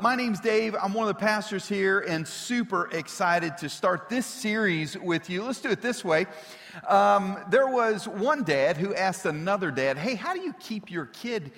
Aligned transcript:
My 0.00 0.14
name's 0.14 0.38
Dave. 0.38 0.76
I'm 0.80 0.94
one 0.94 1.08
of 1.08 1.16
the 1.16 1.20
pastors 1.20 1.68
here 1.68 1.98
and 1.98 2.26
super 2.28 2.88
excited 2.92 3.58
to 3.58 3.68
start 3.68 4.08
this 4.08 4.26
series 4.26 4.96
with 4.96 5.28
you. 5.28 5.42
Let's 5.42 5.60
do 5.60 5.70
it 5.70 5.82
this 5.82 6.04
way. 6.04 6.26
Um, 6.86 7.36
there 7.50 7.66
was 7.66 8.06
one 8.06 8.44
dad 8.44 8.76
who 8.76 8.94
asked 8.94 9.26
another 9.26 9.72
dad, 9.72 9.98
Hey, 9.98 10.14
how 10.14 10.34
do 10.34 10.40
you 10.40 10.52
keep 10.52 10.88
your 10.88 11.06
kid 11.06 11.50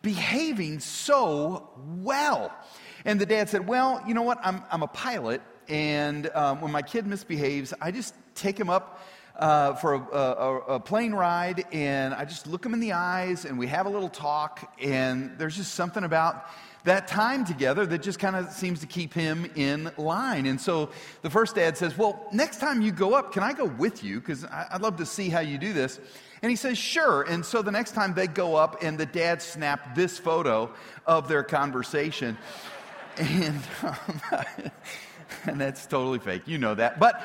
behaving 0.00 0.78
so 0.78 1.70
well? 1.76 2.56
And 3.04 3.20
the 3.20 3.26
dad 3.26 3.48
said, 3.48 3.66
Well, 3.66 4.00
you 4.06 4.14
know 4.14 4.22
what? 4.22 4.38
I'm, 4.44 4.62
I'm 4.70 4.84
a 4.84 4.88
pilot, 4.88 5.42
and 5.66 6.30
um, 6.36 6.60
when 6.60 6.70
my 6.70 6.82
kid 6.82 7.04
misbehaves, 7.04 7.74
I 7.80 7.90
just 7.90 8.14
take 8.36 8.56
him 8.60 8.70
up. 8.70 9.02
Uh, 9.36 9.72
for 9.74 9.94
a, 9.94 10.00
a, 10.00 10.56
a, 10.74 10.80
plane 10.80 11.12
ride, 11.12 11.64
and 11.70 12.12
I 12.12 12.24
just 12.24 12.48
look 12.48 12.66
him 12.66 12.74
in 12.74 12.80
the 12.80 12.94
eyes, 12.94 13.44
and 13.44 13.56
we 13.56 13.68
have 13.68 13.86
a 13.86 13.88
little 13.88 14.08
talk, 14.08 14.74
and 14.82 15.38
there's 15.38 15.54
just 15.54 15.74
something 15.74 16.02
about 16.02 16.44
that 16.88 17.06
time 17.06 17.44
together 17.44 17.84
that 17.86 18.02
just 18.02 18.18
kind 18.18 18.34
of 18.34 18.50
seems 18.50 18.80
to 18.80 18.86
keep 18.86 19.12
him 19.12 19.50
in 19.54 19.90
line. 19.98 20.46
And 20.46 20.60
so 20.60 20.90
the 21.22 21.30
first 21.30 21.54
dad 21.54 21.76
says, 21.76 21.96
Well, 21.96 22.26
next 22.32 22.60
time 22.60 22.80
you 22.80 22.92
go 22.92 23.14
up, 23.14 23.32
can 23.32 23.42
I 23.42 23.52
go 23.52 23.66
with 23.66 24.02
you? 24.02 24.20
Because 24.20 24.44
I'd 24.44 24.80
love 24.80 24.96
to 24.96 25.06
see 25.06 25.28
how 25.28 25.40
you 25.40 25.58
do 25.58 25.72
this. 25.72 26.00
And 26.42 26.50
he 26.50 26.56
says, 26.56 26.78
Sure. 26.78 27.22
And 27.22 27.44
so 27.44 27.62
the 27.62 27.70
next 27.70 27.92
time 27.92 28.14
they 28.14 28.26
go 28.26 28.56
up, 28.56 28.82
and 28.82 28.98
the 28.98 29.06
dad 29.06 29.42
snapped 29.42 29.96
this 29.96 30.18
photo 30.18 30.72
of 31.06 31.28
their 31.28 31.42
conversation. 31.42 32.36
And, 33.20 33.60
um, 33.82 34.20
and 35.44 35.60
that's 35.60 35.86
totally 35.86 36.20
fake. 36.20 36.42
You 36.46 36.58
know 36.58 36.76
that. 36.76 37.00
But 37.00 37.20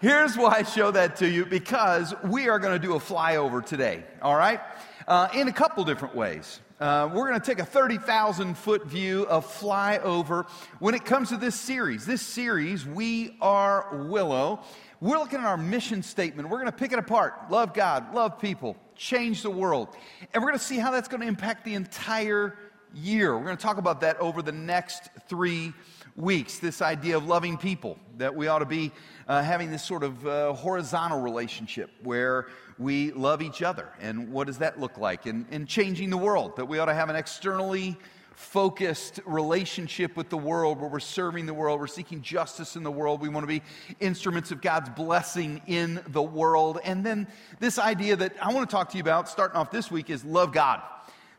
here's 0.00 0.36
why 0.36 0.58
I 0.58 0.62
show 0.62 0.92
that 0.92 1.16
to 1.16 1.28
you 1.28 1.44
because 1.44 2.14
we 2.22 2.48
are 2.48 2.60
going 2.60 2.80
to 2.80 2.86
do 2.86 2.94
a 2.94 3.00
flyover 3.00 3.66
today, 3.66 4.04
all 4.22 4.36
right? 4.36 4.60
Uh, 5.08 5.26
in 5.34 5.48
a 5.48 5.52
couple 5.52 5.82
different 5.82 6.14
ways. 6.14 6.60
Uh, 6.82 7.08
we're 7.14 7.28
going 7.28 7.40
to 7.40 7.46
take 7.46 7.60
a 7.60 7.64
30,000 7.64 8.58
foot 8.58 8.84
view 8.86 9.22
of 9.26 9.46
flyover 9.46 10.48
when 10.80 10.96
it 10.96 11.04
comes 11.04 11.28
to 11.28 11.36
this 11.36 11.54
series. 11.54 12.04
This 12.04 12.20
series, 12.20 12.84
We 12.84 13.36
Are 13.40 14.08
Willow. 14.08 14.64
We're 15.00 15.16
looking 15.18 15.38
at 15.38 15.44
our 15.44 15.56
mission 15.56 16.02
statement. 16.02 16.48
We're 16.48 16.58
going 16.58 16.72
to 16.72 16.76
pick 16.76 16.92
it 16.92 16.98
apart 16.98 17.34
love 17.52 17.72
God, 17.72 18.12
love 18.12 18.40
people, 18.40 18.76
change 18.96 19.42
the 19.42 19.50
world. 19.50 19.90
And 20.34 20.42
we're 20.42 20.48
going 20.48 20.58
to 20.58 20.64
see 20.64 20.78
how 20.78 20.90
that's 20.90 21.06
going 21.06 21.20
to 21.20 21.28
impact 21.28 21.64
the 21.64 21.74
entire 21.74 22.58
year. 22.92 23.38
We're 23.38 23.44
going 23.44 23.56
to 23.56 23.62
talk 23.62 23.78
about 23.78 24.00
that 24.00 24.18
over 24.18 24.42
the 24.42 24.50
next 24.50 25.08
three 25.28 25.72
weeks 26.16 26.58
this 26.58 26.82
idea 26.82 27.16
of 27.16 27.26
loving 27.26 27.56
people, 27.56 27.98
that 28.18 28.34
we 28.34 28.46
ought 28.46 28.58
to 28.58 28.66
be 28.66 28.92
uh, 29.28 29.42
having 29.42 29.70
this 29.70 29.82
sort 29.82 30.02
of 30.02 30.26
uh, 30.26 30.52
horizontal 30.52 31.20
relationship 31.20 31.90
where 32.02 32.48
we 32.78 33.12
love 33.12 33.42
each 33.42 33.62
other. 33.62 33.88
And 34.00 34.32
what 34.32 34.46
does 34.46 34.58
that 34.58 34.78
look 34.78 34.98
like? 34.98 35.26
And, 35.26 35.46
and 35.50 35.66
changing 35.66 36.10
the 36.10 36.18
world, 36.18 36.56
that 36.56 36.66
we 36.66 36.78
ought 36.78 36.86
to 36.86 36.94
have 36.94 37.08
an 37.08 37.16
externally 37.16 37.96
focused 38.34 39.20
relationship 39.26 40.16
with 40.16 40.28
the 40.28 40.36
world 40.36 40.80
where 40.80 40.88
we're 40.88 41.00
serving 41.00 41.46
the 41.46 41.54
world, 41.54 41.78
we're 41.78 41.86
seeking 41.86 42.22
justice 42.22 42.76
in 42.76 42.82
the 42.82 42.90
world, 42.90 43.20
we 43.20 43.28
want 43.28 43.44
to 43.44 43.48
be 43.48 43.62
instruments 44.00 44.50
of 44.50 44.60
God's 44.60 44.88
blessing 44.90 45.60
in 45.66 46.00
the 46.08 46.22
world. 46.22 46.78
And 46.84 47.04
then 47.04 47.28
this 47.60 47.78
idea 47.78 48.16
that 48.16 48.34
I 48.40 48.52
want 48.52 48.68
to 48.68 48.74
talk 48.74 48.90
to 48.90 48.96
you 48.96 49.02
about 49.02 49.28
starting 49.28 49.56
off 49.56 49.70
this 49.70 49.90
week 49.90 50.10
is 50.10 50.24
love 50.24 50.52
God. 50.52 50.82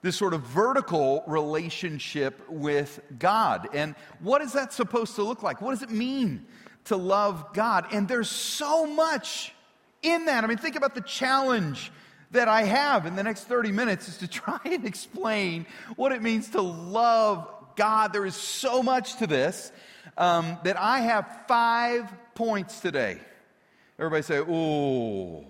This 0.04 0.16
sort 0.16 0.34
of 0.34 0.42
vertical 0.42 1.24
relationship 1.26 2.48
with 2.50 3.00
God. 3.18 3.70
And 3.74 3.96
what 4.20 4.42
is 4.42 4.54
that 4.54 4.74
supposed 4.74 5.16
to 5.16 5.24
look 5.24 5.42
like? 5.42 5.62
What 5.62 5.72
does 5.72 5.82
it 5.82 5.90
mean 5.90 6.46
to 6.86 6.98
love 6.98 7.54
God? 7.54 7.88
And 7.92 8.08
there's 8.08 8.30
so 8.30 8.86
much 8.86 9.56
in 10.02 10.26
that. 10.26 10.44
I 10.44 10.48
mean, 10.48 10.58
think 10.58 10.76
about 10.76 10.94
the 10.94 11.02
challenge 11.02 11.92
that 12.32 12.50
I 12.50 12.64
have 12.64 13.06
in 13.06 13.16
the 13.16 13.24
next 13.24 13.46
30 13.46 13.72
minutes 13.72 14.10
is 14.10 14.18
to 14.18 14.28
try 14.42 14.60
and 14.66 14.86
explain 14.86 15.66
what 15.96 16.12
it 16.12 16.22
means 16.22 16.50
to 16.50 16.62
love 16.62 17.48
God. 17.76 18.12
There 18.12 18.26
is 18.26 18.36
so 18.36 18.84
much 18.84 19.16
to 19.18 19.26
this 19.26 19.72
um, 20.18 20.58
that 20.64 20.78
I 20.78 21.00
have 21.00 21.44
five 21.48 22.12
points 22.36 22.82
today. 22.82 23.20
Everybody 23.98 24.24
say, 24.24 24.40
oh. 24.40 25.46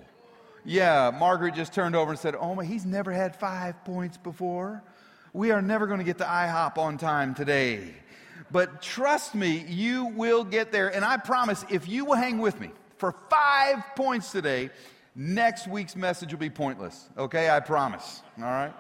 Yeah, 0.66 1.12
Margaret 1.18 1.56
just 1.56 1.74
turned 1.74 1.96
over 1.96 2.12
and 2.12 2.20
said, 2.20 2.36
oh 2.36 2.56
my, 2.56 2.64
he's 2.64 2.86
never 2.86 3.12
had 3.12 3.36
five 3.36 3.84
points 3.86 4.18
before. 4.18 4.84
We 5.34 5.52
are 5.52 5.62
never 5.62 5.88
going 5.88 6.00
to 6.00 6.06
get 6.06 6.20
to 6.20 6.26
IHOP 6.26 6.78
on 6.78 6.98
time 6.98 7.36
today. 7.36 7.94
But 8.52 8.82
trust 8.82 9.36
me, 9.36 9.66
you 9.68 10.06
will 10.06 10.44
get 10.44 10.72
there. 10.72 10.94
And 10.94 11.04
I 11.04 11.18
promise, 11.18 11.66
if 11.70 11.88
you 11.88 12.06
will 12.06 12.16
hang 12.16 12.38
with 12.38 12.60
me, 12.60 12.70
for 13.04 13.14
five 13.30 13.84
points 13.98 14.32
today. 14.32 14.70
Next 15.14 15.68
week's 15.68 15.94
message 15.94 16.32
will 16.32 16.40
be 16.40 16.50
pointless. 16.50 17.10
Okay, 17.18 17.50
I 17.50 17.60
promise. 17.60 18.22
All 18.38 18.46
right? 18.46 18.72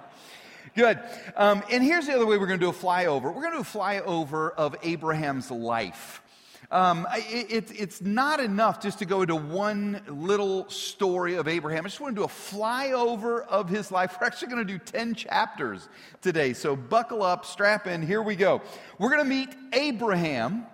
Good. 0.78 0.97
Um, 1.35 1.62
and 1.69 1.84
here's 1.84 2.08
the 2.08 2.13
other 2.13 2.25
way 2.25 2.38
we're 2.38 2.47
going 2.47 2.59
to 2.59 2.66
do 2.66 2.69
a 2.69 2.74
flyover. 2.74 3.24
We're 3.24 3.41
going 3.41 3.52
to 3.52 3.58
do 3.58 3.79
a 3.79 3.79
flyover 3.79 4.52
of 4.53 4.78
Abraham's 4.81 5.52
life. 5.52 6.22
Um, 6.73 7.06
it, 7.13 7.51
it, 7.51 7.79
it's 7.79 8.01
not 8.01 8.39
enough 8.39 8.81
just 8.81 8.97
to 8.97 9.06
go 9.06 9.22
into 9.22 9.35
one 9.35 10.01
little 10.07 10.67
story 10.72 11.35
of 11.35 11.47
Abraham. 11.47 11.85
I 11.85 11.88
just 11.88 12.01
want 12.01 12.16
to 12.16 12.22
do 12.22 12.25
a 12.25 12.28
flyover 12.28 13.45
of 13.45 13.69
his 13.69 13.91
life. 13.91 14.17
We're 14.22 14.25
actually 14.25 14.47
going 14.47 14.66
to 14.66 14.73
do 14.73 14.79
10 14.79 15.13
chapters 15.13 15.88
today. 16.23 16.53
So 16.53 16.75
buckle 16.75 17.22
up, 17.22 17.45
strap 17.45 17.85
in. 17.85 18.01
Here 18.01 18.23
we 18.23 18.35
go. 18.35 18.59
We're 18.97 19.11
going 19.11 19.22
to 19.22 19.29
meet 19.29 19.50
Abraham 19.72 20.66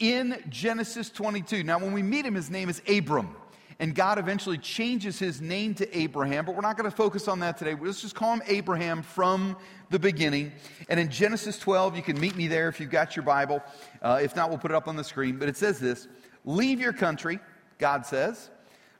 in 0.00 0.42
Genesis 0.48 1.08
22. 1.08 1.62
Now, 1.62 1.78
when 1.78 1.92
we 1.92 2.02
meet 2.02 2.26
him, 2.26 2.34
his 2.34 2.50
name 2.50 2.68
is 2.68 2.82
Abram. 2.88 3.36
And 3.78 3.94
God 3.94 4.18
eventually 4.18 4.58
changes 4.58 5.18
his 5.18 5.40
name 5.40 5.74
to 5.74 5.98
Abraham, 5.98 6.44
but 6.44 6.54
we're 6.54 6.60
not 6.60 6.76
going 6.76 6.90
to 6.90 6.96
focus 6.96 7.26
on 7.28 7.40
that 7.40 7.56
today. 7.56 7.74
Let's 7.80 8.02
just 8.02 8.14
call 8.14 8.34
him 8.34 8.42
Abraham 8.46 9.02
from 9.02 9.56
the 9.90 9.98
beginning. 9.98 10.52
And 10.88 11.00
in 11.00 11.10
Genesis 11.10 11.58
12, 11.58 11.96
you 11.96 12.02
can 12.02 12.18
meet 12.20 12.36
me 12.36 12.46
there 12.46 12.68
if 12.68 12.78
you've 12.78 12.90
got 12.90 13.16
your 13.16 13.24
Bible. 13.24 13.62
Uh, 14.00 14.20
if 14.22 14.36
not, 14.36 14.48
we'll 14.48 14.58
put 14.58 14.70
it 14.70 14.74
up 14.76 14.88
on 14.88 14.96
the 14.96 15.04
screen. 15.04 15.38
But 15.38 15.48
it 15.48 15.56
says 15.56 15.80
this 15.80 16.08
Leave 16.44 16.80
your 16.80 16.92
country, 16.92 17.40
God 17.78 18.06
says. 18.06 18.50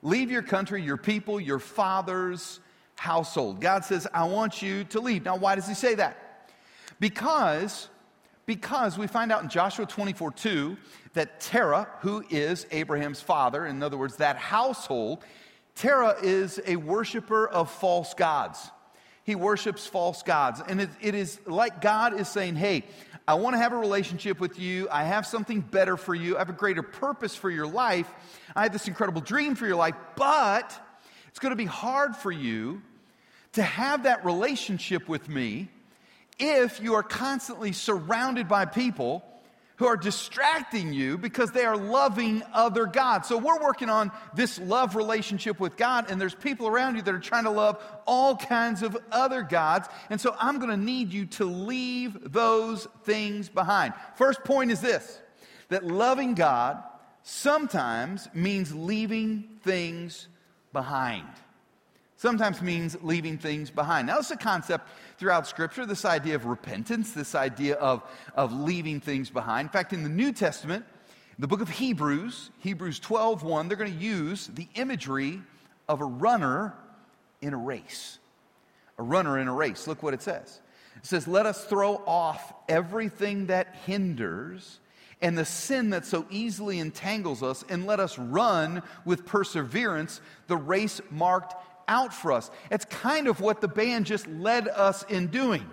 Leave 0.03 0.31
your 0.31 0.43
country, 0.43 0.83
your 0.83 0.99
people, 0.99 1.41
your 1.41 1.59
father's 1.59 2.61
household. 2.97 3.61
God 3.61 3.85
says, 3.85 4.07
I 4.13 4.25
want 4.25 4.61
you 4.61 4.85
to 4.85 5.01
leave. 5.01 5.25
Now, 5.25 5.37
why 5.37 5.55
does 5.55 5.67
he 5.67 5.75
say 5.75 5.95
that? 5.95 6.51
Because 7.01 7.89
because 8.47 8.99
we 8.99 9.07
find 9.07 9.33
out 9.33 9.43
in 9.43 9.49
Joshua 9.49 9.87
24 9.87 10.33
2 10.33 10.77
that 11.15 11.41
Terah, 11.41 11.89
who 12.01 12.25
is 12.31 12.67
Abraham's 12.71 13.21
father, 13.21 13.67
in 13.67 13.83
other 13.83 13.97
words, 13.97 14.17
that 14.17 14.37
household, 14.37 15.25
Terah 15.75 16.17
is 16.23 16.61
a 16.67 16.77
worshiper 16.77 17.49
of 17.49 17.71
false 17.71 18.15
gods. 18.15 18.71
He 19.25 19.35
worships 19.35 19.87
false 19.87 20.23
gods. 20.23 20.61
And 20.67 20.83
it, 20.83 20.91
it 21.01 21.15
is 21.15 21.41
like 21.47 21.81
God 21.81 22.21
is 22.21 22.29
saying, 22.29 22.57
Hey, 22.57 22.85
I 23.27 23.35
want 23.35 23.55
to 23.55 23.59
have 23.59 23.73
a 23.73 23.77
relationship 23.77 24.39
with 24.39 24.59
you. 24.59 24.87
I 24.91 25.05
have 25.05 25.27
something 25.27 25.63
better 25.63 25.97
for 25.97 26.15
you. 26.15 26.37
I 26.37 26.41
have 26.41 26.51
a 26.51 26.53
greater 26.53 26.83
purpose 26.83 27.35
for 27.35 27.51
your 27.51 27.67
life. 27.67 28.11
I 28.55 28.65
have 28.65 28.73
this 28.73 28.87
incredible 28.87 29.23
dream 29.23 29.55
for 29.55 29.67
your 29.67 29.77
life, 29.77 29.95
but 30.15 30.79
it's 31.29 31.39
going 31.39 31.51
to 31.53 31.57
be 31.57 31.65
hard 31.65 32.15
for 32.15 32.31
you 32.31 32.83
to 33.55 33.63
have 33.63 34.03
that 34.03 34.27
relationship 34.27 35.09
with 35.09 35.29
me 35.29 35.71
if 36.39 36.81
you 36.81 36.95
are 36.95 37.03
constantly 37.03 37.73
surrounded 37.73 38.49
by 38.49 38.65
people 38.65 39.25
who 39.77 39.87
are 39.87 39.97
distracting 39.97 40.93
you 40.93 41.19
because 41.19 41.51
they 41.51 41.65
are 41.65 41.77
loving 41.77 42.43
other 42.53 42.87
gods. 42.87 43.29
So 43.29 43.37
we're 43.37 43.61
working 43.61 43.91
on 43.91 44.13
this 44.35 44.59
love 44.61 44.95
relationship 44.95 45.59
with 45.59 45.77
God, 45.77 46.11
and 46.11 46.21
there's 46.21 46.35
people 46.35 46.69
around 46.69 46.97
you 46.97 47.03
that 47.03 47.15
are 47.15 47.19
trying 47.19 47.45
to 47.45 47.51
love 47.51 47.83
all 48.07 48.37
kinds 48.37 48.83
of 48.83 48.97
other 49.11 49.43
gods. 49.43 49.89
And 50.11 50.21
so 50.21 50.37
I'm 50.39 50.59
going 50.59 50.71
to 50.71 50.77
need 50.77 51.13
you 51.13 51.27
to 51.27 51.45
leave 51.45 52.33
those 52.33 52.87
things 53.03 53.49
behind. 53.49 53.95
First 54.15 54.45
point 54.45 54.71
is 54.71 54.81
this 54.81 55.21
that 55.71 55.85
loving 55.85 56.35
God 56.35 56.83
sometimes 57.23 58.29
means 58.33 58.73
leaving 58.73 59.59
things 59.63 60.29
behind. 60.73 61.27
Sometimes 62.17 62.63
means 62.63 62.97
leaving 63.03 63.39
things 63.39 63.71
behind. 63.71 64.07
Now, 64.07 64.19
it's 64.19 64.31
a 64.31 64.37
concept 64.37 64.89
throughout 65.19 65.47
Scripture 65.47 65.85
this 65.85 66.05
idea 66.05 66.37
of 66.37 66.47
repentance, 66.47 67.13
this 67.13 67.35
idea 67.35 67.75
of, 67.75 68.03
of 68.35 68.53
leaving 68.53 69.01
things 69.01 69.31
behind. 69.31 69.67
In 69.67 69.73
fact, 69.73 69.93
in 69.93 70.03
the 70.03 70.09
New 70.09 70.33
Testament, 70.33 70.85
the 71.39 71.49
book 71.49 71.61
of 71.61 71.69
Hebrews, 71.69 72.51
Hebrews 72.61 73.01
12 73.01 73.43
1, 73.43 73.69
they're 73.69 73.77
going 73.77 73.93
to 73.93 73.99
use 73.99 74.47
the 74.47 74.69
imagery 74.75 75.41
of 75.89 76.01
a 76.01 76.05
runner 76.05 76.75
in 77.43 77.53
a 77.53 77.59
race. 77.59 78.19
A 78.99 79.03
runner 79.03 79.39
in 79.39 79.49
a 79.49 79.53
race. 79.53 79.89
Look 79.89 80.03
what 80.03 80.15
it 80.15 80.23
says. 80.23 80.61
It 80.97 81.07
says, 81.07 81.27
Let 81.27 81.47
us 81.47 81.65
throw 81.65 81.97
off 82.07 82.53
everything 82.69 83.47
that 83.47 83.75
hinders 83.85 84.79
and 85.21 85.39
the 85.39 85.45
sin 85.45 85.91
that 85.91 86.05
so 86.05 86.27
easily 86.31 86.79
entangles 86.79 87.43
us, 87.43 87.65
and 87.69 87.87
let 87.87 87.99
us 87.99 88.19
run 88.19 88.83
with 89.05 89.25
perseverance 89.25 90.21
the 90.49 90.57
race 90.57 91.01
marked 91.11 91.55
out 91.89 92.13
for 92.13 92.33
us. 92.33 92.51
It's 92.71 92.85
kind 92.85 93.29
of 93.29 93.41
what 93.41 93.61
the 93.61 93.69
band 93.69 94.07
just 94.07 94.27
led 94.27 94.69
us 94.69 95.03
in 95.05 95.29
doing. 95.29 95.69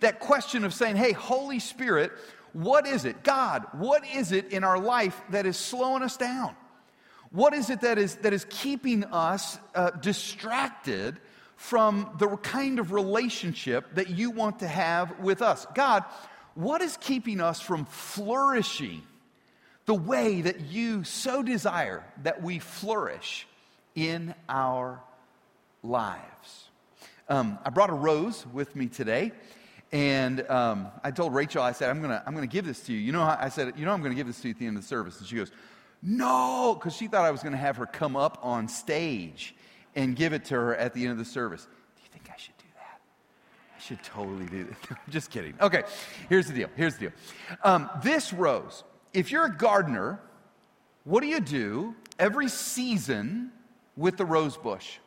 That 0.00 0.20
question 0.20 0.64
of 0.64 0.74
saying, 0.74 0.96
hey, 0.96 1.12
Holy 1.12 1.58
Spirit, 1.58 2.12
what 2.52 2.86
is 2.86 3.04
it? 3.04 3.22
God, 3.22 3.66
what 3.72 4.04
is 4.06 4.32
it 4.32 4.52
in 4.52 4.64
our 4.64 4.78
life 4.78 5.20
that 5.30 5.46
is 5.46 5.56
slowing 5.56 6.02
us 6.02 6.16
down? 6.16 6.54
What 7.30 7.52
is 7.54 7.70
it 7.70 7.82
that 7.82 7.98
is, 7.98 8.16
that 8.16 8.32
is 8.32 8.46
keeping 8.48 9.04
us 9.04 9.58
uh, 9.74 9.90
distracted 9.90 11.18
from 11.56 12.14
the 12.18 12.28
kind 12.36 12.78
of 12.78 12.92
relationship 12.92 13.94
that 13.94 14.10
you 14.10 14.30
want 14.30 14.60
to 14.60 14.68
have 14.68 15.18
with 15.20 15.42
us? 15.42 15.66
God, 15.74 16.04
what 16.54 16.80
is 16.80 16.96
keeping 16.98 17.40
us 17.40 17.60
from 17.60 17.84
flourishing 17.84 19.02
the 19.86 19.94
way 19.94 20.42
that 20.42 20.60
you 20.60 21.04
so 21.04 21.42
desire 21.42 22.04
that 22.22 22.42
we 22.42 22.58
flourish 22.58 23.46
in 23.94 24.34
our 24.48 25.00
lives? 25.86 26.70
Um, 27.28 27.58
I 27.64 27.70
brought 27.70 27.90
a 27.90 27.94
rose 27.94 28.46
with 28.52 28.74
me 28.76 28.86
today. 28.86 29.32
And 29.92 30.48
um, 30.50 30.88
I 31.04 31.12
told 31.12 31.32
Rachel, 31.32 31.62
I 31.62 31.72
said, 31.72 31.90
I'm 31.90 31.98
going 31.98 32.10
to 32.10 32.22
I'm 32.26 32.34
gonna 32.34 32.46
give 32.48 32.66
this 32.66 32.80
to 32.80 32.92
you. 32.92 32.98
You 32.98 33.12
know, 33.12 33.22
I 33.22 33.48
said, 33.48 33.74
you 33.76 33.84
know, 33.84 33.92
I'm 33.92 34.00
going 34.00 34.10
to 34.12 34.16
give 34.16 34.26
this 34.26 34.40
to 34.40 34.48
you 34.48 34.54
at 34.54 34.58
the 34.58 34.66
end 34.66 34.76
of 34.76 34.82
the 34.82 34.88
service. 34.88 35.18
And 35.18 35.28
she 35.28 35.36
goes, 35.36 35.52
no, 36.02 36.74
because 36.78 36.94
she 36.94 37.06
thought 37.06 37.24
I 37.24 37.30
was 37.30 37.42
going 37.42 37.52
to 37.52 37.58
have 37.58 37.76
her 37.76 37.86
come 37.86 38.16
up 38.16 38.38
on 38.42 38.68
stage 38.68 39.54
and 39.94 40.14
give 40.14 40.32
it 40.32 40.44
to 40.46 40.54
her 40.54 40.76
at 40.76 40.92
the 40.92 41.02
end 41.02 41.12
of 41.12 41.18
the 41.18 41.24
service. 41.24 41.64
Do 41.64 42.02
you 42.02 42.08
think 42.12 42.28
I 42.32 42.38
should 42.38 42.56
do 42.58 42.64
that? 42.74 43.00
I 43.76 43.80
should 43.80 44.02
totally 44.02 44.46
do 44.46 44.64
that. 44.64 44.98
Just 45.08 45.30
kidding. 45.30 45.54
Okay, 45.60 45.84
here's 46.28 46.46
the 46.46 46.52
deal. 46.52 46.68
Here's 46.76 46.94
the 46.94 47.00
deal. 47.00 47.12
Um, 47.64 47.88
this 48.02 48.32
rose, 48.32 48.84
if 49.14 49.30
you're 49.30 49.46
a 49.46 49.56
gardener, 49.56 50.20
what 51.04 51.22
do 51.22 51.28
you 51.28 51.40
do 51.40 51.94
every 52.18 52.48
season 52.48 53.52
with 53.96 54.16
the 54.16 54.24
rose 54.24 54.56
bush? 54.56 54.98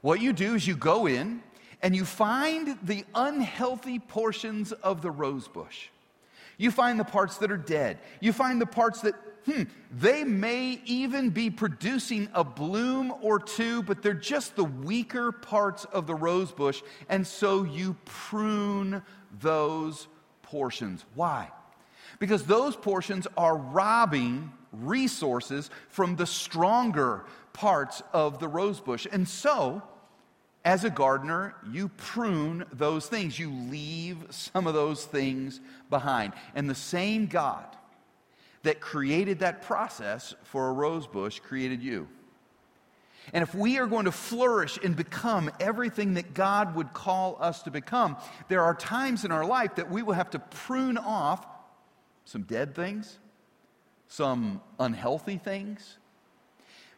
What 0.00 0.20
you 0.20 0.32
do 0.32 0.54
is 0.54 0.66
you 0.66 0.76
go 0.76 1.06
in 1.06 1.42
and 1.82 1.94
you 1.94 2.04
find 2.04 2.78
the 2.82 3.04
unhealthy 3.14 3.98
portions 3.98 4.72
of 4.72 5.02
the 5.02 5.10
rose 5.10 5.48
bush. 5.48 5.88
You 6.56 6.70
find 6.70 7.00
the 7.00 7.04
parts 7.04 7.38
that 7.38 7.50
are 7.50 7.56
dead. 7.56 7.98
You 8.20 8.32
find 8.32 8.60
the 8.60 8.66
parts 8.66 9.00
that, 9.00 9.14
hmm, 9.46 9.62
they 9.90 10.24
may 10.24 10.80
even 10.84 11.30
be 11.30 11.48
producing 11.48 12.28
a 12.34 12.44
bloom 12.44 13.14
or 13.22 13.38
two, 13.38 13.82
but 13.82 14.02
they're 14.02 14.12
just 14.12 14.56
the 14.56 14.64
weaker 14.64 15.32
parts 15.32 15.86
of 15.86 16.06
the 16.06 16.14
rose 16.14 16.52
bush. 16.52 16.82
And 17.08 17.26
so 17.26 17.64
you 17.64 17.96
prune 18.04 19.02
those 19.40 20.06
portions. 20.42 21.04
Why? 21.14 21.48
Because 22.18 22.44
those 22.44 22.76
portions 22.76 23.26
are 23.38 23.56
robbing 23.56 24.52
resources 24.72 25.70
from 25.88 26.16
the 26.16 26.26
stronger 26.26 27.24
parts 27.52 28.02
of 28.12 28.38
the 28.38 28.48
rose 28.48 28.80
bush. 28.80 29.06
And 29.10 29.28
so, 29.28 29.82
as 30.64 30.84
a 30.84 30.90
gardener, 30.90 31.54
you 31.70 31.88
prune 31.88 32.64
those 32.72 33.06
things. 33.06 33.38
You 33.38 33.50
leave 33.50 34.18
some 34.30 34.66
of 34.66 34.74
those 34.74 35.04
things 35.04 35.60
behind. 35.88 36.32
And 36.54 36.68
the 36.68 36.74
same 36.74 37.26
God 37.26 37.64
that 38.62 38.80
created 38.80 39.38
that 39.38 39.62
process 39.62 40.34
for 40.44 40.68
a 40.68 40.72
rose 40.72 41.06
bush 41.06 41.40
created 41.40 41.82
you. 41.82 42.08
And 43.32 43.42
if 43.42 43.54
we 43.54 43.78
are 43.78 43.86
going 43.86 44.06
to 44.06 44.12
flourish 44.12 44.78
and 44.82 44.96
become 44.96 45.50
everything 45.60 46.14
that 46.14 46.34
God 46.34 46.74
would 46.74 46.92
call 46.92 47.36
us 47.40 47.62
to 47.62 47.70
become, 47.70 48.16
there 48.48 48.62
are 48.62 48.74
times 48.74 49.24
in 49.24 49.32
our 49.32 49.44
life 49.44 49.76
that 49.76 49.90
we 49.90 50.02
will 50.02 50.14
have 50.14 50.30
to 50.30 50.38
prune 50.38 50.98
off 50.98 51.46
some 52.24 52.42
dead 52.42 52.74
things, 52.74 53.18
some 54.08 54.60
unhealthy 54.78 55.38
things, 55.38 55.98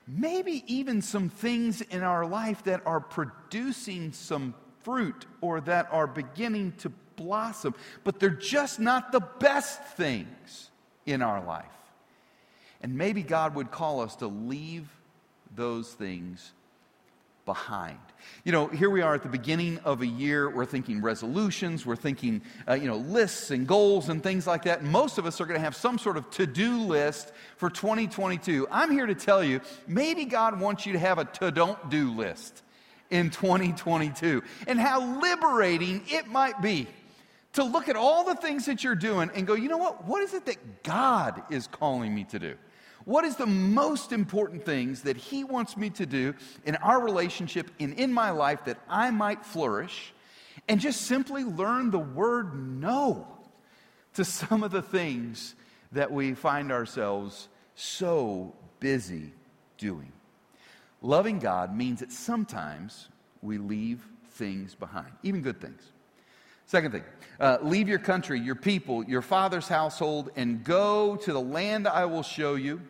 maybe 0.07 0.65
even 0.67 1.03
some 1.03 1.29
things 1.29 1.81
in 1.81 2.03
our 2.03 2.27
life 2.27 2.65
that 2.65 2.83
are 2.87 3.01
producing 3.01 4.13
some 4.13 4.55
fruit 4.81 5.27
or 5.41 5.61
that 5.63 5.89
are 5.91 6.07
beginning 6.07 6.73
to 6.79 6.91
blossom, 7.17 7.75
but 8.05 8.19
they're 8.19 8.31
just 8.31 8.81
not 8.81 9.13
the 9.13 9.21
best 9.21 9.83
things 9.85 10.71
in 11.07 11.23
our 11.23 11.45
life. 11.45 11.67
And 12.81 12.97
maybe 12.97 13.23
God 13.23 13.55
would 13.55 13.71
call 13.71 14.01
us 14.01 14.17
to 14.17 14.27
leave 14.27 14.89
those 15.55 15.93
things 15.93 16.53
behind. 17.45 17.99
You 18.45 18.53
know, 18.53 18.67
here 18.69 18.91
we 18.91 19.03
are 19.03 19.15
at 19.15 19.23
the 19.23 19.29
beginning 19.29 19.79
of 19.85 20.03
a 20.03 20.07
year. 20.07 20.51
We're 20.51 20.65
thinking 20.65 21.01
resolutions, 21.01 21.87
we're 21.87 21.97
thinking, 21.97 22.43
uh, 22.69 22.75
you 22.75 22.87
know, 22.87 22.97
lists 22.97 23.51
and 23.51 23.67
goals 23.67 24.09
and 24.09 24.23
things 24.23 24.47
like 24.47 24.65
that. 24.65 24.83
most 24.83 25.19
of 25.19 25.27
us 25.27 25.41
are 25.41 25.47
going 25.47 25.59
to 25.59 25.65
have 25.65 25.77
some 25.77 25.99
sort 25.99 26.17
of 26.17 26.29
to 26.33 26.47
do 26.47 26.83
list 26.83 27.33
for 27.57 27.71
2022. 27.71 28.67
I'm 28.71 28.91
here 28.91 29.07
to 29.07 29.15
tell 29.15 29.45
you 29.45 29.61
maybe 29.87 30.25
God 30.25 30.61
wants 30.61 30.87
you 30.87 30.93
to 30.95 30.99
have 30.99 31.19
a 31.19 31.25
to 31.25 31.51
don't 31.51 31.91
do 31.91 32.13
list 32.13 32.63
in 33.11 33.31
2022 33.31 34.43
and 34.67 34.81
how 34.81 35.21
liberating 35.21 36.03
it 36.09 36.27
might 36.27 36.61
be 36.61 36.89
to 37.53 37.65
look 37.65 37.89
at 37.89 37.97
all 37.97 38.25
the 38.25 38.35
things 38.35 38.67
that 38.67 38.83
you're 38.83 38.95
doing 38.95 39.31
and 39.35 39.47
go, 39.47 39.55
you 39.55 39.69
know 39.69 39.77
what? 39.77 40.07
What 40.07 40.23
is 40.23 40.35
it 40.35 40.47
that 40.47 40.83
God 40.83 41.43
is 41.51 41.67
calling 41.67 42.15
me 42.15 42.25
to 42.25 42.39
do? 42.39 42.55
What 43.05 43.25
is 43.25 43.37
the 43.37 43.47
most 43.47 44.13
important 44.13 44.65
things 44.65 45.03
that 45.03 45.17
He 45.17 45.45
wants 45.45 45.77
me 45.77 45.91
to 45.91 46.07
do 46.07 46.35
in 46.65 46.77
our 46.77 47.01
relationship 47.01 47.71
and 47.81 47.95
in 47.95 48.13
my 48.13 48.31
life 48.31 48.65
that 48.67 48.79
I 48.89 49.11
might 49.11 49.45
flourish? 49.45 50.13
And 50.69 50.81
just 50.81 51.03
simply 51.03 51.45
learn 51.45 51.91
the 51.91 51.99
word 51.99 52.55
no 52.81 53.27
to 54.15 54.25
some 54.25 54.63
of 54.63 54.71
the 54.71 54.83
things 54.83 55.55
that 55.93 56.11
we 56.11 56.35
find 56.35 56.71
ourselves 56.71 57.49
so 57.75 58.55
busy 58.81 59.33
doing. 59.79 60.13
Loving 61.01 61.39
God 61.39 61.77
means 61.77 62.01
that 62.01 62.13
sometimes 62.13 63.09
we 63.43 63.59
leave 63.59 64.07
things 64.31 64.75
behind, 64.75 65.09
even 65.23 65.43
good 65.43 65.61
things. 65.61 65.83
Second 66.67 66.93
thing, 66.93 67.05
uh, 67.41 67.59
leave 67.61 67.89
your 67.89 67.99
country, 67.99 68.39
your 68.41 68.55
people, 68.55 69.05
your 69.05 69.21
father's 69.21 69.69
household, 69.69 70.31
and 70.37 70.65
go 70.65 71.17
to 71.17 71.33
the 71.33 71.41
land 71.41 71.89
I 71.89 72.05
will 72.05 72.23
show 72.23 72.55
you. 72.55 72.81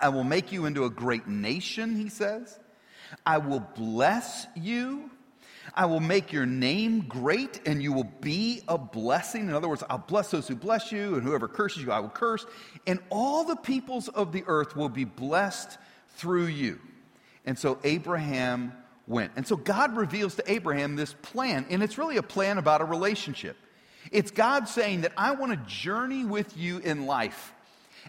I 0.00 0.08
will 0.10 0.24
make 0.24 0.52
you 0.52 0.66
into 0.66 0.84
a 0.84 0.90
great 0.90 1.26
nation, 1.26 1.96
he 1.96 2.08
says. 2.08 2.58
I 3.24 3.38
will 3.38 3.60
bless 3.60 4.46
you. 4.56 5.10
I 5.74 5.86
will 5.86 6.00
make 6.00 6.32
your 6.32 6.46
name 6.46 7.02
great 7.08 7.60
and 7.66 7.82
you 7.82 7.92
will 7.92 8.10
be 8.20 8.62
a 8.68 8.76
blessing. 8.78 9.48
In 9.48 9.54
other 9.54 9.68
words, 9.68 9.82
I'll 9.88 9.98
bless 9.98 10.30
those 10.30 10.46
who 10.46 10.54
bless 10.54 10.92
you, 10.92 11.14
and 11.14 11.22
whoever 11.22 11.48
curses 11.48 11.82
you, 11.82 11.90
I 11.90 12.00
will 12.00 12.10
curse. 12.10 12.44
And 12.86 13.00
all 13.10 13.44
the 13.44 13.56
peoples 13.56 14.08
of 14.08 14.32
the 14.32 14.44
earth 14.46 14.76
will 14.76 14.88
be 14.88 15.04
blessed 15.04 15.78
through 16.16 16.46
you. 16.46 16.80
And 17.44 17.58
so 17.58 17.78
Abraham 17.82 18.72
went. 19.06 19.32
And 19.36 19.46
so 19.46 19.56
God 19.56 19.96
reveals 19.96 20.36
to 20.36 20.50
Abraham 20.50 20.96
this 20.96 21.14
plan, 21.14 21.66
and 21.70 21.82
it's 21.82 21.98
really 21.98 22.16
a 22.18 22.22
plan 22.22 22.58
about 22.58 22.80
a 22.80 22.84
relationship. 22.84 23.56
It's 24.12 24.30
God 24.30 24.68
saying 24.68 25.02
that 25.02 25.12
I 25.16 25.32
want 25.32 25.52
to 25.52 25.70
journey 25.70 26.24
with 26.24 26.56
you 26.56 26.78
in 26.78 27.06
life. 27.06 27.53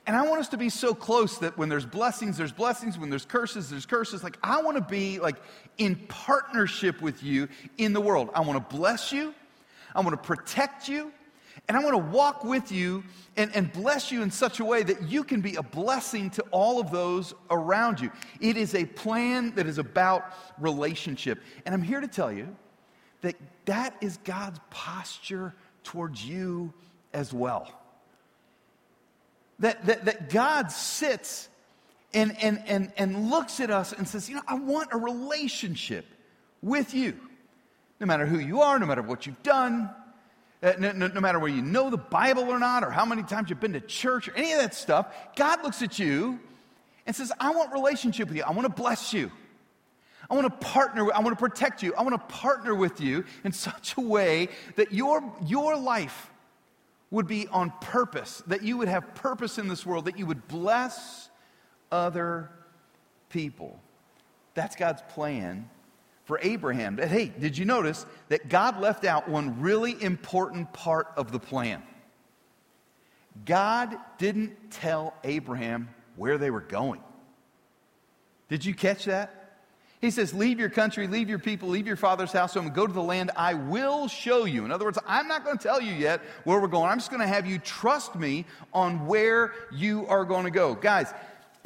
And 0.06 0.16
I 0.16 0.28
want 0.28 0.40
us 0.40 0.50
to 0.50 0.58
be 0.58 0.70
so 0.70 0.94
close 0.94 1.40
that 1.40 1.58
when 1.58 1.70
there's 1.70 1.86
blessings, 1.86 2.38
there's 2.38 2.52
blessings. 2.52 2.98
When 2.98 3.10
there's 3.10 3.26
curses, 3.26 3.70
there's 3.70 3.86
curses. 3.86 4.24
Like, 4.24 4.38
I 4.44 4.62
want 4.62 4.78
to 4.78 4.84
be 4.84 5.20
like 5.20 5.38
in 5.78 5.96
partnership 6.08 7.02
with 7.02 7.24
you 7.24 7.48
in 7.78 7.94
the 7.94 8.02
world. 8.02 8.30
I 8.34 8.42
want 8.42 8.70
to 8.70 8.76
bless 8.76 9.12
you. 9.12 9.34
I 9.96 10.02
want 10.02 10.12
to 10.12 10.28
protect 10.28 10.88
you. 10.88 11.12
And 11.68 11.76
I 11.76 11.80
want 11.84 11.94
to 11.94 12.12
walk 12.12 12.44
with 12.44 12.72
you 12.72 13.04
and, 13.38 13.56
and 13.56 13.72
bless 13.72 14.12
you 14.12 14.22
in 14.22 14.30
such 14.30 14.60
a 14.60 14.66
way 14.66 14.84
that 14.84 15.04
you 15.04 15.24
can 15.24 15.42
be 15.42 15.56
a 15.56 15.64
blessing 15.64 16.30
to 16.32 16.44
all 16.52 16.80
of 16.80 16.92
those 16.92 17.34
around 17.50 18.00
you. 18.00 18.12
It 18.40 18.58
is 18.58 18.76
a 18.76 18.86
plan 18.86 19.56
that 19.56 19.66
is 19.66 19.78
about 19.78 20.34
relationship. 20.60 21.42
And 21.66 21.74
I'm 21.74 21.82
here 21.82 22.02
to 22.02 22.08
tell 22.08 22.32
you 22.32 22.56
that 23.22 23.36
that 23.66 23.96
is 24.02 24.18
God's 24.18 24.60
posture 24.70 25.56
towards 25.84 26.26
you 26.26 26.74
as 27.14 27.34
well. 27.34 27.85
That, 29.60 29.86
that, 29.86 30.06
that 30.06 30.30
God 30.30 30.72
sits 30.72 31.48
and, 32.14 32.36
and, 32.42 32.62
and, 32.66 32.92
and 32.98 33.30
looks 33.30 33.60
at 33.60 33.70
us 33.70 33.94
and 33.94 34.08
says, 34.08 34.30
You 34.30 34.36
know, 34.36 34.42
I 34.48 34.56
want 34.56 34.90
a 34.92 34.98
relationship 34.98 36.06
with 36.62 36.94
you. 36.94 37.18
No 38.00 38.08
matter 38.08 38.26
who 38.26 38.40
you 38.40 38.62
are, 38.62 38.78
no 38.80 38.86
matter 38.86 39.02
what 39.02 39.26
you've 39.26 39.42
done, 39.44 39.90
uh, 40.62 40.74
no, 40.80 40.92
no, 40.92 41.08
no, 41.08 41.22
matter 41.22 41.40
whether 41.40 41.56
you 41.56 41.62
know 41.62 41.90
the 41.90 41.98
Bible 41.98 42.44
or 42.44 42.60
not, 42.60 42.84
or 42.84 42.90
how 42.90 43.06
many 43.06 43.24
times 43.24 43.50
you've 43.50 43.60
been 43.60 43.74
to 43.74 43.82
church, 43.82 44.28
or 44.28 44.34
any 44.36 44.52
of 44.54 44.60
that 44.60 44.74
stuff, 44.74 45.14
God 45.36 45.64
looks 45.64 45.82
at 45.82 46.00
you 46.00 46.40
and 47.06 47.16
says, 47.16 47.32
I 47.40 47.52
want 47.52 47.72
relationship 47.72 48.30
with 48.30 48.38
you. 48.38 48.44
I 48.44 48.52
want 48.52 48.64
to 48.64 48.74
bless 48.74 49.14
you. 49.14 49.32
I 50.30 50.34
want 50.34 50.46
to 50.48 50.68
partner, 50.68 51.14
I 51.14 51.20
want 51.20 51.38
to 51.38 51.40
protect 51.40 51.84
you. 51.84 51.94
I 51.94 52.02
want 52.02 52.14
to 52.14 52.36
partner 52.36 52.74
with 52.74 53.00
you 53.00 53.26
in 53.44 53.52
such 53.52 53.96
a 53.98 54.02
way 54.02 54.50
that 54.76 54.92
your, 54.92 55.24
your 55.46 55.78
life 55.78 56.32
would 57.12 57.28
be 57.28 57.48
on 57.48 57.72
purpose, 57.82 58.44
that 58.48 58.64
you 58.64 58.78
would 58.78 58.88
have 58.88 59.16
purpose 59.16 59.58
in 59.58 59.68
this 59.68 59.86
world, 59.86 60.06
that 60.06 60.18
you 60.18 60.26
would 60.26 60.48
bless 60.48 61.30
other 61.92 62.50
people. 63.30 63.80
That's 64.54 64.76
God's 64.76 65.02
plan 65.10 65.70
for 66.26 66.40
Abraham. 66.42 66.96
But 66.96 67.10
hey, 67.10 67.32
did 67.40 67.58
you 67.58 67.66
notice 67.66 68.06
that 68.30 68.50
God 68.50 68.80
left 68.80 69.06
out 69.06 69.30
one 69.30 69.62
really 69.62 70.02
important 70.02 70.74
part 70.74 71.08
of 71.16 71.32
the 71.32 71.40
plan? 71.40 71.84
God 73.46 73.96
didn't 74.18 74.72
tell 74.72 75.14
Abraham 75.24 75.90
where 76.16 76.38
they 76.38 76.50
were 76.50 76.62
going. 76.62 77.02
Did 78.50 78.64
you 78.64 78.74
catch 78.74 79.06
that? 79.06 79.45
He 80.06 80.12
says, 80.12 80.34
Leave 80.34 80.60
your 80.60 80.70
country, 80.70 81.08
leave 81.08 81.28
your 81.28 81.40
people, 81.40 81.70
leave 81.70 81.88
your 81.88 81.96
father's 81.96 82.32
house, 82.32 82.56
and 82.56 82.74
go 82.74 82.86
to 82.86 82.94
the 82.94 83.02
land 83.02 83.32
I 83.36 83.56
will 83.56 84.08
show 84.08 84.46
you. 84.46 84.64
In 84.64 84.72
other 84.72 84.86
words, 84.86 85.00
I'm 85.08 85.28
not 85.28 85.44
going 85.44 85.58
to 85.58 85.64
tell 85.64 85.82
you 85.82 85.94
yet 85.94 86.22
where 86.44 86.60
we're 86.60 86.68
going. 86.68 86.90
I'm 86.90 87.00
just 87.00 87.10
going 87.10 87.22
to 87.22 87.28
have 87.28 87.46
you 87.46 87.58
trust 87.58 88.16
me 88.16 88.46
on 88.74 89.08
where 89.08 89.54
you 89.72 90.06
are 90.08 90.24
going 90.24 90.46
to 90.46 90.52
go. 90.52 90.76
Guys, 90.76 91.12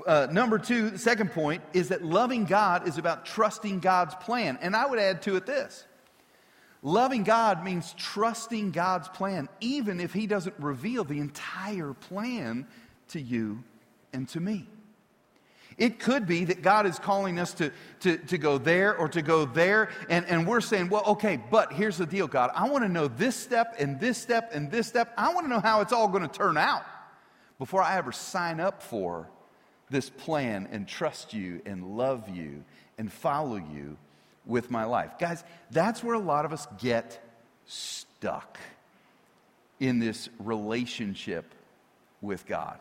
uh, 0.07 0.27
number 0.31 0.57
two, 0.57 0.89
the 0.89 0.97
second 0.97 1.31
point 1.31 1.61
is 1.73 1.89
that 1.89 2.03
loving 2.03 2.45
God 2.45 2.87
is 2.87 2.97
about 2.97 3.25
trusting 3.25 3.79
God's 3.79 4.15
plan. 4.15 4.57
And 4.61 4.75
I 4.75 4.85
would 4.85 4.99
add 4.99 5.21
to 5.23 5.35
it 5.35 5.45
this 5.45 5.85
Loving 6.81 7.23
God 7.23 7.63
means 7.63 7.93
trusting 7.97 8.71
God's 8.71 9.09
plan, 9.09 9.49
even 9.59 9.99
if 9.99 10.13
He 10.13 10.27
doesn't 10.27 10.55
reveal 10.59 11.03
the 11.03 11.19
entire 11.19 11.93
plan 11.93 12.67
to 13.09 13.19
you 13.19 13.63
and 14.13 14.29
to 14.29 14.39
me. 14.39 14.65
It 15.79 15.97
could 15.97 16.27
be 16.27 16.45
that 16.45 16.61
God 16.61 16.85
is 16.85 16.99
calling 16.99 17.39
us 17.39 17.53
to, 17.55 17.71
to, 18.01 18.17
to 18.17 18.37
go 18.37 18.57
there 18.57 18.95
or 18.95 19.07
to 19.07 19.21
go 19.21 19.45
there, 19.45 19.89
and, 20.09 20.25
and 20.25 20.45
we're 20.45 20.61
saying, 20.61 20.89
well, 20.89 21.03
okay, 21.05 21.41
but 21.49 21.71
here's 21.71 21.97
the 21.97 22.05
deal, 22.05 22.27
God. 22.27 22.51
I 22.53 22.69
want 22.69 22.83
to 22.83 22.89
know 22.89 23.07
this 23.07 23.35
step 23.35 23.75
and 23.79 23.97
this 23.97 24.17
step 24.17 24.51
and 24.53 24.69
this 24.69 24.87
step. 24.87 25.13
I 25.17 25.33
want 25.33 25.45
to 25.45 25.49
know 25.49 25.61
how 25.61 25.79
it's 25.79 25.93
all 25.93 26.09
going 26.09 26.27
to 26.27 26.37
turn 26.37 26.57
out 26.57 26.83
before 27.57 27.81
I 27.81 27.97
ever 27.97 28.11
sign 28.11 28.59
up 28.59 28.83
for 28.83 29.29
this 29.89 30.09
plan 30.09 30.67
and 30.69 30.85
trust 30.85 31.33
you 31.33 31.61
and 31.65 31.97
love 31.97 32.27
you 32.27 32.65
and 32.97 33.11
follow 33.11 33.55
you 33.55 33.97
with 34.45 34.69
my 34.69 34.83
life. 34.83 35.13
Guys, 35.17 35.43
that's 35.71 36.03
where 36.03 36.15
a 36.15 36.19
lot 36.19 36.43
of 36.43 36.51
us 36.51 36.67
get 36.77 37.23
stuck 37.65 38.59
in 39.79 39.99
this 39.99 40.27
relationship 40.39 41.53
with 42.21 42.45
God. 42.45 42.79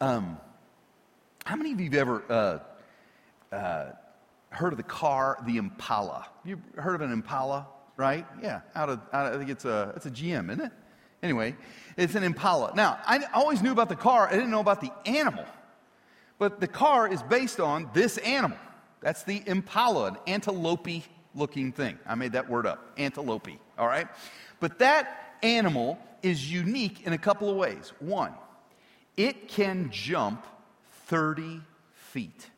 Um, 0.00 0.38
how 1.44 1.56
many 1.56 1.72
of 1.72 1.80
you 1.80 1.86
have 1.86 1.94
ever 1.94 2.22
uh, 2.28 3.54
uh, 3.54 3.92
heard 4.50 4.72
of 4.72 4.76
the 4.76 4.82
car, 4.82 5.38
the 5.46 5.56
Impala? 5.56 6.26
You 6.44 6.60
heard 6.76 6.94
of 6.94 7.00
an 7.00 7.12
Impala, 7.12 7.66
right? 7.96 8.26
Yeah, 8.42 8.60
out 8.74 8.88
of, 8.88 9.00
out 9.12 9.26
of 9.26 9.34
I 9.34 9.38
think 9.38 9.50
it's 9.50 9.64
a, 9.64 9.92
it's 9.96 10.06
a 10.06 10.10
GM, 10.10 10.50
isn't 10.50 10.66
it? 10.66 10.72
Anyway, 11.22 11.56
it's 11.96 12.14
an 12.14 12.22
Impala. 12.22 12.72
Now, 12.74 12.98
I 13.06 13.24
always 13.34 13.62
knew 13.62 13.72
about 13.72 13.88
the 13.88 13.96
car, 13.96 14.26
I 14.28 14.32
didn't 14.32 14.50
know 14.50 14.60
about 14.60 14.80
the 14.80 14.92
animal. 15.06 15.44
But 16.38 16.58
the 16.58 16.66
car 16.66 17.06
is 17.06 17.22
based 17.22 17.60
on 17.60 17.90
this 17.92 18.16
animal. 18.18 18.56
That's 19.02 19.22
the 19.24 19.42
impala, 19.46 20.08
an 20.08 20.16
antelope 20.26 20.88
looking 21.34 21.70
thing. 21.70 21.98
I 22.06 22.14
made 22.14 22.32
that 22.32 22.48
word 22.48 22.66
up, 22.66 22.92
antelope, 22.96 23.48
all 23.78 23.86
right? 23.86 24.08
But 24.58 24.78
that 24.78 25.36
animal 25.42 25.98
is 26.22 26.50
unique 26.50 27.06
in 27.06 27.12
a 27.12 27.18
couple 27.18 27.50
of 27.50 27.56
ways. 27.56 27.92
One, 28.00 28.32
it 29.16 29.48
can 29.48 29.90
jump 29.90 30.46
30 31.10 31.60
feet. 31.94 32.50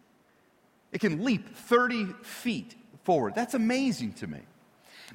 It 0.92 1.00
can 1.00 1.24
leap 1.24 1.56
30 1.56 2.12
feet 2.22 2.74
forward. 3.02 3.34
That's 3.34 3.54
amazing 3.54 4.12
to 4.14 4.26
me. 4.26 4.40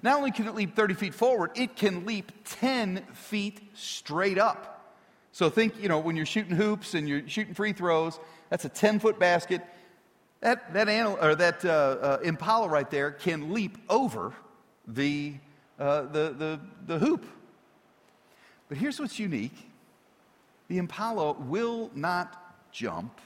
Not 0.02 0.18
only 0.18 0.32
can 0.32 0.48
it 0.48 0.56
leap 0.56 0.76
30 0.76 0.96
feet 0.96 1.14
forward, 1.14 1.52
it 1.54 1.76
can 1.76 2.04
leap 2.04 2.32
10 2.46 3.04
feet 3.14 3.62
straight 3.76 4.40
up. 4.40 4.96
So 5.32 5.52
think, 5.52 5.80
you 5.80 5.88
know, 5.88 6.00
when 6.00 6.16
you're 6.16 6.26
shooting 6.26 6.56
hoops 6.56 6.96
and 6.96 7.08
you're 7.08 7.28
shooting 7.30 7.54
free 7.54 7.74
throws, 7.74 8.20
that's 8.50 8.66
a 8.66 8.70
10 8.70 9.00
foot 9.00 9.20
basket. 9.20 9.62
That, 10.40 10.74
that, 10.74 10.90
animal, 10.90 11.20
or 11.22 11.36
that 11.36 11.64
uh, 11.64 11.70
uh, 11.70 12.20
impala 12.24 12.68
right 12.68 12.90
there 12.90 13.12
can 13.12 13.54
leap 13.54 13.78
over 13.88 14.34
the, 14.88 15.36
uh, 15.80 16.04
the, 16.04 16.34
the, 16.36 16.60
the 16.88 16.98
hoop. 16.98 17.24
But 18.68 18.80
here's 18.80 19.00
what's 19.00 19.20
unique 19.20 19.56
the 20.70 20.80
impala 20.80 21.34
will 21.34 21.92
not 21.94 22.47
jump 22.72 23.20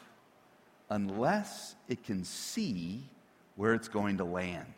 unless 0.90 1.76
it 1.88 2.04
can 2.04 2.24
see 2.24 3.04
where 3.56 3.74
it's 3.74 3.88
going 3.88 4.18
to 4.18 4.26
land 4.26 4.74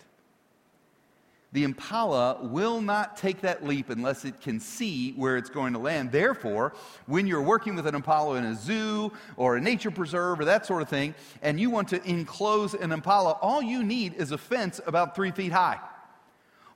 the 1.53 1.63
impala 1.63 2.39
will 2.41 2.81
not 2.81 3.15
take 3.15 3.41
that 3.41 3.63
leap 3.63 3.91
unless 3.91 4.25
it 4.25 4.41
can 4.41 4.59
see 4.59 5.11
where 5.11 5.37
it's 5.37 5.51
going 5.51 5.73
to 5.73 5.79
land. 5.79 6.11
Therefore, 6.11 6.73
when 7.05 7.27
you're 7.27 7.43
working 7.43 7.75
with 7.75 7.85
an 7.85 7.93
impala 7.93 8.37
in 8.37 8.45
a 8.45 8.55
zoo 8.55 9.11
or 9.37 9.55
a 9.55 9.61
nature 9.61 9.91
preserve 9.91 10.39
or 10.39 10.45
that 10.45 10.65
sort 10.65 10.81
of 10.81 10.89
thing, 10.89 11.13
and 11.43 11.59
you 11.59 11.69
want 11.69 11.87
to 11.89 12.03
enclose 12.09 12.73
an 12.73 12.91
impala, 12.91 13.33
all 13.33 13.61
you 13.61 13.83
need 13.83 14.15
is 14.15 14.31
a 14.31 14.37
fence 14.37 14.81
about 14.87 15.15
three 15.15 15.31
feet 15.31 15.51
high. 15.51 15.79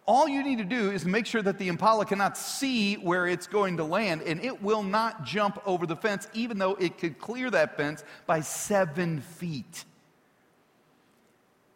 All 0.08 0.30
you 0.30 0.42
need 0.42 0.60
to 0.60 0.64
do 0.64 0.90
is 0.90 1.06
make 1.06 1.26
sure 1.26 1.42
that 1.42 1.58
the 1.58 1.68
impala 1.68 2.06
cannot 2.06 2.38
see 2.38 2.96
where 2.96 3.28
it's 3.28 3.46
going 3.46 3.76
to 3.78 3.84
land, 3.84 4.22
and 4.22 4.44
it 4.44 4.64
will 4.64 4.82
not 4.82 5.26
jump 5.26 5.62
over 5.66 5.86
the 5.86 5.98
fence, 5.98 6.30
even 6.34 6.58
though 6.58 6.76
it 6.76 6.98
could 6.98 7.20
clear 7.20 7.52
that 7.52 7.76
fence 7.76 8.06
by 8.26 8.40
seven 8.40 9.20
feet. 9.20 9.84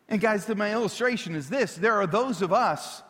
And 0.08 0.22
guys, 0.22 0.48
my 0.48 0.72
illustration 0.72 1.36
is 1.36 1.50
this 1.50 1.76
there 1.76 1.96
are 1.96 2.08
those 2.08 2.42
of 2.42 2.54
us 2.54 3.04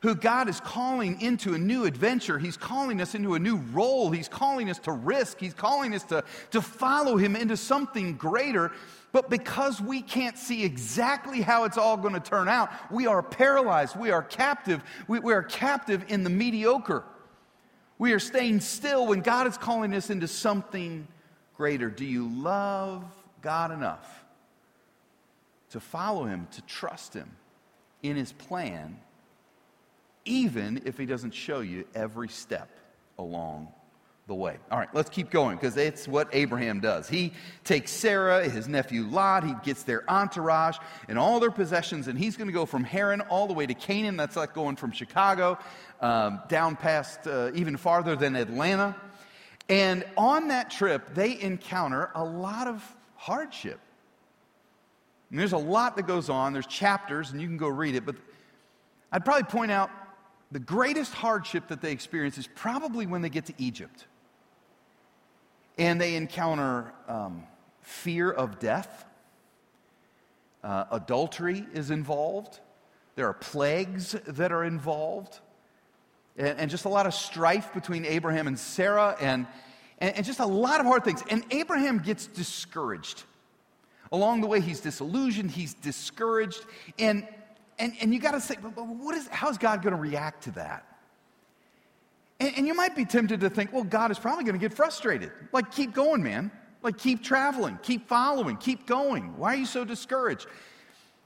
who 0.00 0.14
God 0.14 0.48
is 0.48 0.60
calling 0.60 1.20
into 1.20 1.54
a 1.54 1.58
new 1.58 1.84
adventure. 1.84 2.38
He's 2.38 2.56
calling 2.56 3.00
us 3.00 3.14
into 3.14 3.34
a 3.34 3.38
new 3.38 3.56
role. 3.72 4.10
He's 4.10 4.28
calling 4.28 4.70
us 4.70 4.78
to 4.80 4.92
risk. 4.92 5.40
He's 5.40 5.54
calling 5.54 5.94
us 5.94 6.04
to, 6.04 6.22
to 6.52 6.62
follow 6.62 7.16
Him 7.16 7.34
into 7.34 7.56
something 7.56 8.16
greater. 8.16 8.70
But 9.10 9.30
because 9.30 9.80
we 9.80 10.02
can't 10.02 10.38
see 10.38 10.64
exactly 10.64 11.40
how 11.40 11.64
it's 11.64 11.78
all 11.78 11.96
going 11.96 12.14
to 12.14 12.20
turn 12.20 12.48
out, 12.48 12.70
we 12.90 13.06
are 13.06 13.22
paralyzed. 13.22 13.98
We 13.98 14.10
are 14.10 14.22
captive. 14.22 14.82
We, 15.08 15.18
we 15.18 15.32
are 15.32 15.42
captive 15.42 16.04
in 16.08 16.22
the 16.22 16.30
mediocre. 16.30 17.04
We 17.98 18.12
are 18.12 18.20
staying 18.20 18.60
still 18.60 19.06
when 19.06 19.20
God 19.20 19.46
is 19.46 19.58
calling 19.58 19.94
us 19.94 20.10
into 20.10 20.28
something 20.28 21.08
greater. 21.56 21.90
Do 21.90 22.04
you 22.04 22.28
love 22.28 23.02
God 23.42 23.72
enough 23.72 24.24
to 25.70 25.80
follow 25.80 26.24
him, 26.24 26.46
to 26.52 26.62
trust 26.62 27.14
him 27.14 27.30
in 28.02 28.16
his 28.16 28.32
plan, 28.32 28.98
even 30.28 30.82
if 30.84 30.96
he 30.98 31.06
doesn't 31.06 31.34
show 31.34 31.60
you 31.60 31.84
every 31.94 32.28
step 32.28 32.68
along 33.18 33.68
the 34.28 34.34
way. 34.34 34.58
All 34.70 34.78
right, 34.78 34.94
let's 34.94 35.08
keep 35.08 35.30
going 35.30 35.56
because 35.56 35.76
it's 35.76 36.06
what 36.06 36.28
Abraham 36.32 36.80
does. 36.80 37.08
He 37.08 37.32
takes 37.64 37.90
Sarah, 37.90 38.46
his 38.48 38.68
nephew 38.68 39.04
Lot, 39.04 39.42
he 39.42 39.54
gets 39.64 39.82
their 39.82 40.08
entourage 40.08 40.76
and 41.08 41.18
all 41.18 41.40
their 41.40 41.50
possessions, 41.50 42.08
and 42.08 42.18
he's 42.18 42.36
going 42.36 42.46
to 42.46 42.52
go 42.52 42.66
from 42.66 42.84
Haran 42.84 43.22
all 43.22 43.46
the 43.46 43.54
way 43.54 43.66
to 43.66 43.74
Canaan. 43.74 44.16
That's 44.16 44.36
like 44.36 44.54
going 44.54 44.76
from 44.76 44.92
Chicago 44.92 45.58
um, 46.00 46.40
down 46.48 46.76
past 46.76 47.26
uh, 47.26 47.50
even 47.54 47.76
farther 47.76 48.14
than 48.14 48.36
Atlanta. 48.36 48.94
And 49.70 50.04
on 50.16 50.48
that 50.48 50.70
trip, 50.70 51.14
they 51.14 51.40
encounter 51.40 52.10
a 52.14 52.24
lot 52.24 52.68
of 52.68 52.82
hardship. 53.16 53.80
And 55.30 55.38
there's 55.38 55.52
a 55.52 55.58
lot 55.58 55.96
that 55.96 56.06
goes 56.06 56.30
on. 56.30 56.52
There's 56.52 56.66
chapters, 56.66 57.32
and 57.32 57.40
you 57.40 57.48
can 57.48 57.56
go 57.56 57.68
read 57.68 57.94
it. 57.94 58.04
But 58.06 58.16
I'd 59.10 59.24
probably 59.24 59.44
point 59.44 59.70
out 59.70 59.90
the 60.50 60.58
greatest 60.58 61.12
hardship 61.12 61.68
that 61.68 61.80
they 61.80 61.92
experience 61.92 62.38
is 62.38 62.46
probably 62.46 63.06
when 63.06 63.22
they 63.22 63.28
get 63.28 63.46
to 63.46 63.54
Egypt. 63.58 64.06
And 65.76 66.00
they 66.00 66.16
encounter 66.16 66.92
um, 67.06 67.44
fear 67.82 68.30
of 68.30 68.58
death, 68.58 69.04
uh, 70.64 70.84
adultery 70.90 71.64
is 71.72 71.90
involved, 71.90 72.60
there 73.14 73.26
are 73.26 73.34
plagues 73.34 74.12
that 74.26 74.52
are 74.52 74.64
involved, 74.64 75.40
and, 76.36 76.58
and, 76.58 76.70
just 76.70 76.84
a 76.84 76.88
lot 76.88 77.06
of 77.06 77.14
strife 77.14 77.74
between 77.74 78.04
Abraham 78.04 78.46
and 78.46 78.56
Sarah, 78.56 79.16
and, 79.20 79.46
and, 79.98 80.14
and 80.16 80.24
just 80.24 80.38
a 80.38 80.46
lot 80.46 80.78
of 80.78 80.86
hard 80.86 81.04
things. 81.04 81.22
And 81.28 81.44
Abraham 81.50 81.98
gets 81.98 82.28
discouraged. 82.28 83.24
Along 84.12 84.40
the 84.40 84.46
way, 84.46 84.60
he's 84.60 84.80
disillusioned, 84.80 85.50
he's 85.50 85.74
discouraged, 85.74 86.64
and, 86.98 87.26
and, 87.78 87.92
and 88.00 88.12
you 88.12 88.20
got 88.20 88.32
to 88.32 88.40
say, 88.40 88.56
but, 88.60 88.74
but 88.74 88.86
what 88.86 89.14
is, 89.14 89.28
how's 89.28 89.58
God 89.58 89.82
going 89.82 89.94
to 89.94 90.00
react 90.00 90.44
to 90.44 90.50
that? 90.52 90.84
And, 92.40 92.52
and 92.56 92.66
you 92.66 92.74
might 92.74 92.96
be 92.96 93.04
tempted 93.04 93.40
to 93.40 93.50
think, 93.50 93.72
well, 93.72 93.84
God 93.84 94.10
is 94.10 94.18
probably 94.18 94.44
going 94.44 94.58
to 94.58 94.60
get 94.60 94.74
frustrated. 94.74 95.30
Like, 95.52 95.70
keep 95.70 95.92
going, 95.92 96.22
man. 96.22 96.50
Like, 96.82 96.98
keep 96.98 97.22
traveling, 97.24 97.78
keep 97.82 98.08
following, 98.08 98.56
keep 98.56 98.86
going. 98.86 99.36
Why 99.36 99.54
are 99.54 99.56
you 99.56 99.66
so 99.66 99.84
discouraged? 99.84 100.46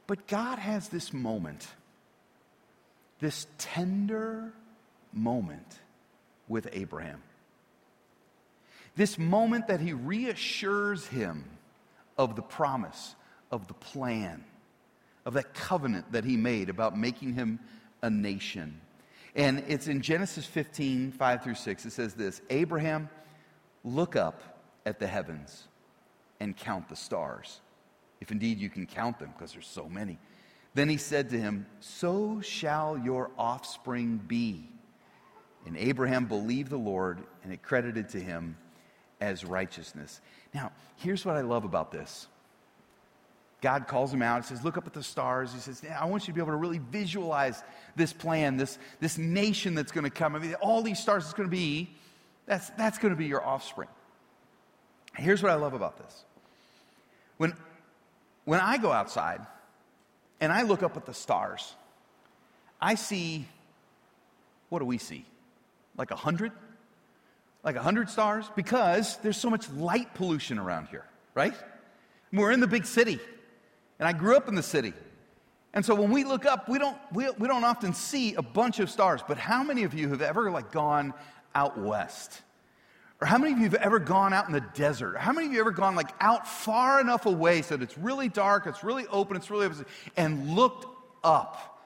But 0.07 0.27
God 0.27 0.59
has 0.59 0.89
this 0.89 1.13
moment, 1.13 1.69
this 3.21 3.47
tender 3.59 4.53
moment 5.13 5.79
with 6.49 6.69
Abraham. 6.73 7.23
This 8.97 9.19
moment 9.19 9.69
that 9.69 9.81
he 9.81 9.93
reassures 9.93 11.07
him 11.07 11.45
of 12.19 12.37
the 12.37 12.43
promise, 12.43 13.15
of 13.51 13.69
the 13.69 13.75
plan, 13.75 14.45
of 15.25 15.35
that 15.35 15.55
covenant 15.55 16.13
that 16.13 16.25
he 16.25 16.37
made 16.37 16.69
about 16.69 16.97
making 16.97 17.35
him 17.35 17.61
a 18.03 18.11
nation. 18.11 18.81
And 19.35 19.65
it's 19.69 19.89
in 19.89 20.03
Genesis 20.03 20.45
15, 20.45 21.13
5 21.13 21.43
through 21.45 21.55
6. 21.55 21.87
It 21.87 21.93
says 21.93 22.15
this 22.15 22.43
Abraham, 22.51 23.09
look 23.85 24.17
up 24.17 24.43
at 24.85 24.99
the 24.99 25.07
heavens 25.07 25.69
and 26.41 26.57
count 26.57 26.89
the 26.89 26.97
stars, 26.97 27.61
if 28.21 28.31
indeed 28.31 28.59
you 28.59 28.69
can 28.69 28.87
count 28.87 29.19
them, 29.19 29.33
because 29.33 29.53
there's 29.53 29.67
so 29.67 29.89
many. 29.89 30.19
Then 30.75 30.89
he 30.89 30.97
said 30.97 31.31
to 31.31 31.39
him, 31.39 31.67
So 31.81 32.41
shall 32.41 32.99
your 32.99 33.31
offspring 33.39 34.19
be. 34.27 34.69
And 35.67 35.77
Abraham 35.77 36.27
believed 36.27 36.71
the 36.71 36.77
Lord, 36.77 37.23
and 37.45 37.53
it 37.53 37.63
credited 37.63 38.09
to 38.11 38.21
him 38.21 38.57
as 39.21 39.45
righteousness. 39.45 40.21
Now, 40.53 40.73
here's 40.97 41.25
what 41.25 41.37
I 41.37 41.43
love 41.43 41.65
about 41.65 41.93
this. 41.93 42.27
God 43.63 43.87
calls 43.87 44.13
him 44.13 44.23
out 44.23 44.37
and 44.37 44.45
says, 44.45 44.65
Look 44.65 44.77
up 44.77 44.87
at 44.87 44.93
the 44.93 45.03
stars. 45.03 45.55
He 45.55 45.61
says, 45.61 45.83
I 45.99 46.05
want 46.05 46.25
you 46.25 46.27
to 46.27 46.35
be 46.35 46.41
able 46.41 46.53
to 46.53 46.57
really 46.57 46.81
visualize 46.91 47.63
this 47.97 48.13
plan, 48.13 48.57
this, 48.57 48.77
this 49.01 49.17
nation 49.17 49.75
that's 49.75 49.93
going 49.93 50.05
to 50.05 50.11
come. 50.11 50.35
I 50.35 50.41
mean, 50.41 50.55
all 50.55 50.83
these 50.83 50.99
stars 50.99 51.27
is 51.27 51.33
going 51.33 51.49
to 51.49 51.57
be, 51.57 51.89
that's, 52.45 52.69
that's 52.71 52.99
going 52.99 53.15
to 53.15 53.17
be 53.17 53.27
your 53.27 53.43
offspring. 53.43 53.89
Here's 55.17 55.43
what 55.43 55.53
I 55.53 55.55
love 55.55 55.75
about 55.75 55.97
this. 55.97 56.25
When, 57.37 57.55
when 58.45 58.59
I 58.59 58.79
go 58.79 58.91
outside 58.91 59.47
and 60.41 60.53
I 60.53 60.63
look 60.63 60.83
up 60.83 60.97
at 60.97 61.07
the 61.07 61.15
stars, 61.15 61.75
I 62.81 62.97
see, 62.97 63.47
what 64.71 64.81
do 64.81 64.87
we 64.87 64.99
see? 64.99 65.25
Like 65.97 66.11
a 66.11 66.17
hundred? 66.17 66.51
Like 67.63 67.77
a 67.77 67.83
hundred 67.83 68.11
stars? 68.11 68.51
Because 68.57 69.19
there's 69.19 69.37
so 69.37 69.51
much 69.51 69.71
light 69.71 70.15
pollution 70.15 70.59
around 70.59 70.89
here, 70.89 71.05
right? 71.35 71.55
We're 72.33 72.51
in 72.51 72.61
the 72.61 72.67
big 72.67 72.87
city, 72.87 73.21
and 73.99 74.09
I 74.09 74.13
grew 74.13 74.37
up 74.37 74.49
in 74.49 74.55
the 74.55 74.63
city. 74.63 74.93
And 75.75 75.85
so 75.85 75.95
when 75.95 76.11
we 76.11 76.25
look 76.25 76.45
up, 76.45 76.69
we 76.69 76.79
don't, 76.79 76.97
we, 77.13 77.31
we 77.39 77.49
don't 77.49 77.65
often 77.65 77.95
see 77.95 78.35
a 78.35 78.43
bunch 78.43 78.79
of 78.79 78.91
stars. 78.91 79.23
But 79.27 79.39
how 79.39 79.63
many 79.63 79.85
of 79.85 79.95
you 79.95 80.09
have 80.09 80.21
ever 80.21 80.51
like 80.51 80.71
gone 80.71 81.15
out 81.55 81.79
west? 81.79 82.43
Or 83.21 83.27
how 83.27 83.39
many 83.39 83.53
of 83.53 83.59
you 83.59 83.65
have 83.65 83.75
ever 83.75 83.99
gone 83.99 84.33
out 84.33 84.49
in 84.49 84.53
the 84.53 84.65
desert? 84.75 85.17
How 85.17 85.33
many 85.33 85.47
of 85.47 85.53
you 85.53 85.59
have 85.59 85.69
ever 85.69 85.77
gone 85.77 85.95
like 85.95 86.11
out 86.21 86.47
far 86.47 87.01
enough 87.01 87.25
away 87.25 87.63
so 87.63 87.77
that 87.77 87.85
it's 87.85 87.97
really 87.97 88.29
dark, 88.29 88.67
it's 88.67 88.83
really 88.83 89.07
open, 89.07 89.37
it's 89.37 89.51
really 89.51 89.69
and 90.17 90.51
looked 90.51 90.87
up? 91.23 91.81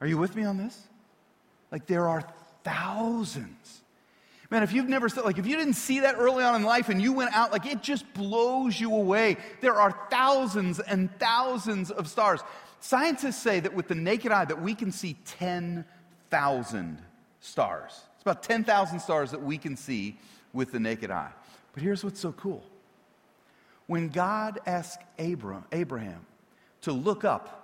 Are 0.00 0.06
you 0.06 0.18
with 0.18 0.34
me 0.34 0.44
on 0.44 0.58
this? 0.58 0.76
Like 1.70 1.86
there 1.86 2.08
are 2.08 2.24
thousands. 2.64 3.82
Man, 4.50 4.64
if 4.64 4.72
you've 4.72 4.88
never, 4.88 5.08
like 5.08 5.38
if 5.38 5.46
you 5.46 5.56
didn't 5.56 5.74
see 5.74 6.00
that 6.00 6.16
early 6.18 6.42
on 6.42 6.56
in 6.56 6.64
life 6.64 6.88
and 6.88 7.00
you 7.00 7.12
went 7.12 7.32
out, 7.34 7.52
like 7.52 7.66
it 7.66 7.82
just 7.82 8.12
blows 8.14 8.80
you 8.80 8.92
away. 8.92 9.36
There 9.60 9.74
are 9.74 9.96
thousands 10.10 10.80
and 10.80 11.08
thousands 11.20 11.92
of 11.92 12.08
stars. 12.08 12.40
Scientists 12.80 13.40
say 13.40 13.60
that 13.60 13.72
with 13.72 13.86
the 13.86 13.94
naked 13.94 14.32
eye 14.32 14.44
that 14.46 14.60
we 14.60 14.74
can 14.74 14.90
see 14.90 15.16
10,000 15.24 16.98
stars. 17.40 18.00
It's 18.14 18.22
about 18.22 18.42
10,000 18.42 18.98
stars 18.98 19.30
that 19.30 19.42
we 19.42 19.56
can 19.56 19.76
see 19.76 20.18
with 20.52 20.72
the 20.72 20.80
naked 20.80 21.12
eye. 21.12 21.30
But 21.72 21.84
here's 21.84 22.02
what's 22.02 22.18
so 22.18 22.32
cool. 22.32 22.64
When 23.86 24.08
God 24.08 24.58
asked 24.66 25.00
Abram, 25.18 25.64
Abraham 25.70 26.26
to 26.82 26.92
look 26.92 27.24
up 27.24 27.59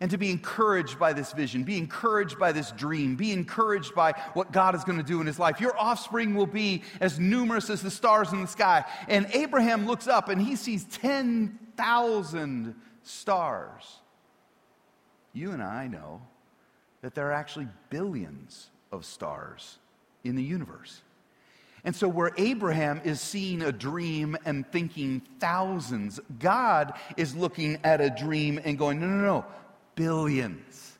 and 0.00 0.10
to 0.10 0.18
be 0.18 0.30
encouraged 0.30 0.98
by 0.98 1.12
this 1.12 1.32
vision, 1.32 1.62
be 1.62 1.78
encouraged 1.78 2.38
by 2.38 2.52
this 2.52 2.70
dream, 2.72 3.16
be 3.16 3.32
encouraged 3.32 3.94
by 3.94 4.12
what 4.34 4.52
God 4.52 4.74
is 4.74 4.84
going 4.84 4.98
to 4.98 5.04
do 5.04 5.20
in 5.20 5.26
his 5.26 5.38
life. 5.38 5.60
Your 5.60 5.76
offspring 5.78 6.34
will 6.34 6.46
be 6.46 6.82
as 7.00 7.18
numerous 7.18 7.70
as 7.70 7.82
the 7.82 7.90
stars 7.90 8.32
in 8.32 8.40
the 8.40 8.46
sky. 8.46 8.84
And 9.08 9.26
Abraham 9.32 9.86
looks 9.86 10.08
up 10.08 10.28
and 10.28 10.40
he 10.40 10.56
sees 10.56 10.84
10,000 10.84 12.74
stars. 13.02 14.00
You 15.32 15.52
and 15.52 15.62
I 15.62 15.86
know 15.86 16.22
that 17.02 17.14
there 17.14 17.28
are 17.28 17.32
actually 17.32 17.68
billions 17.90 18.70
of 18.90 19.04
stars 19.04 19.78
in 20.22 20.36
the 20.36 20.42
universe. 20.42 21.02
And 21.84 21.94
so, 21.94 22.08
where 22.08 22.32
Abraham 22.38 23.02
is 23.04 23.20
seeing 23.20 23.60
a 23.60 23.70
dream 23.70 24.38
and 24.46 24.66
thinking 24.72 25.20
thousands, 25.38 26.18
God 26.38 26.94
is 27.18 27.36
looking 27.36 27.78
at 27.84 28.00
a 28.00 28.08
dream 28.08 28.58
and 28.64 28.78
going, 28.78 29.00
no, 29.00 29.06
no, 29.06 29.18
no, 29.18 29.44
billions. 29.94 30.92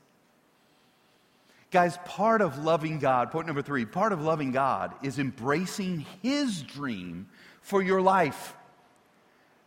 Guys, 1.71 1.99
part 2.05 2.41
of 2.41 2.59
loving 2.65 3.01
God, 3.01 3.33
point 3.33 3.47
number 3.47 3.63
three, 3.63 3.85
part 3.85 4.13
of 4.13 4.23
loving 4.23 4.53
God 4.53 4.95
is 5.03 5.19
embracing 5.19 6.07
His 6.23 6.63
dream 6.63 7.29
for 7.63 7.83
your 7.83 8.01
life. 8.01 8.55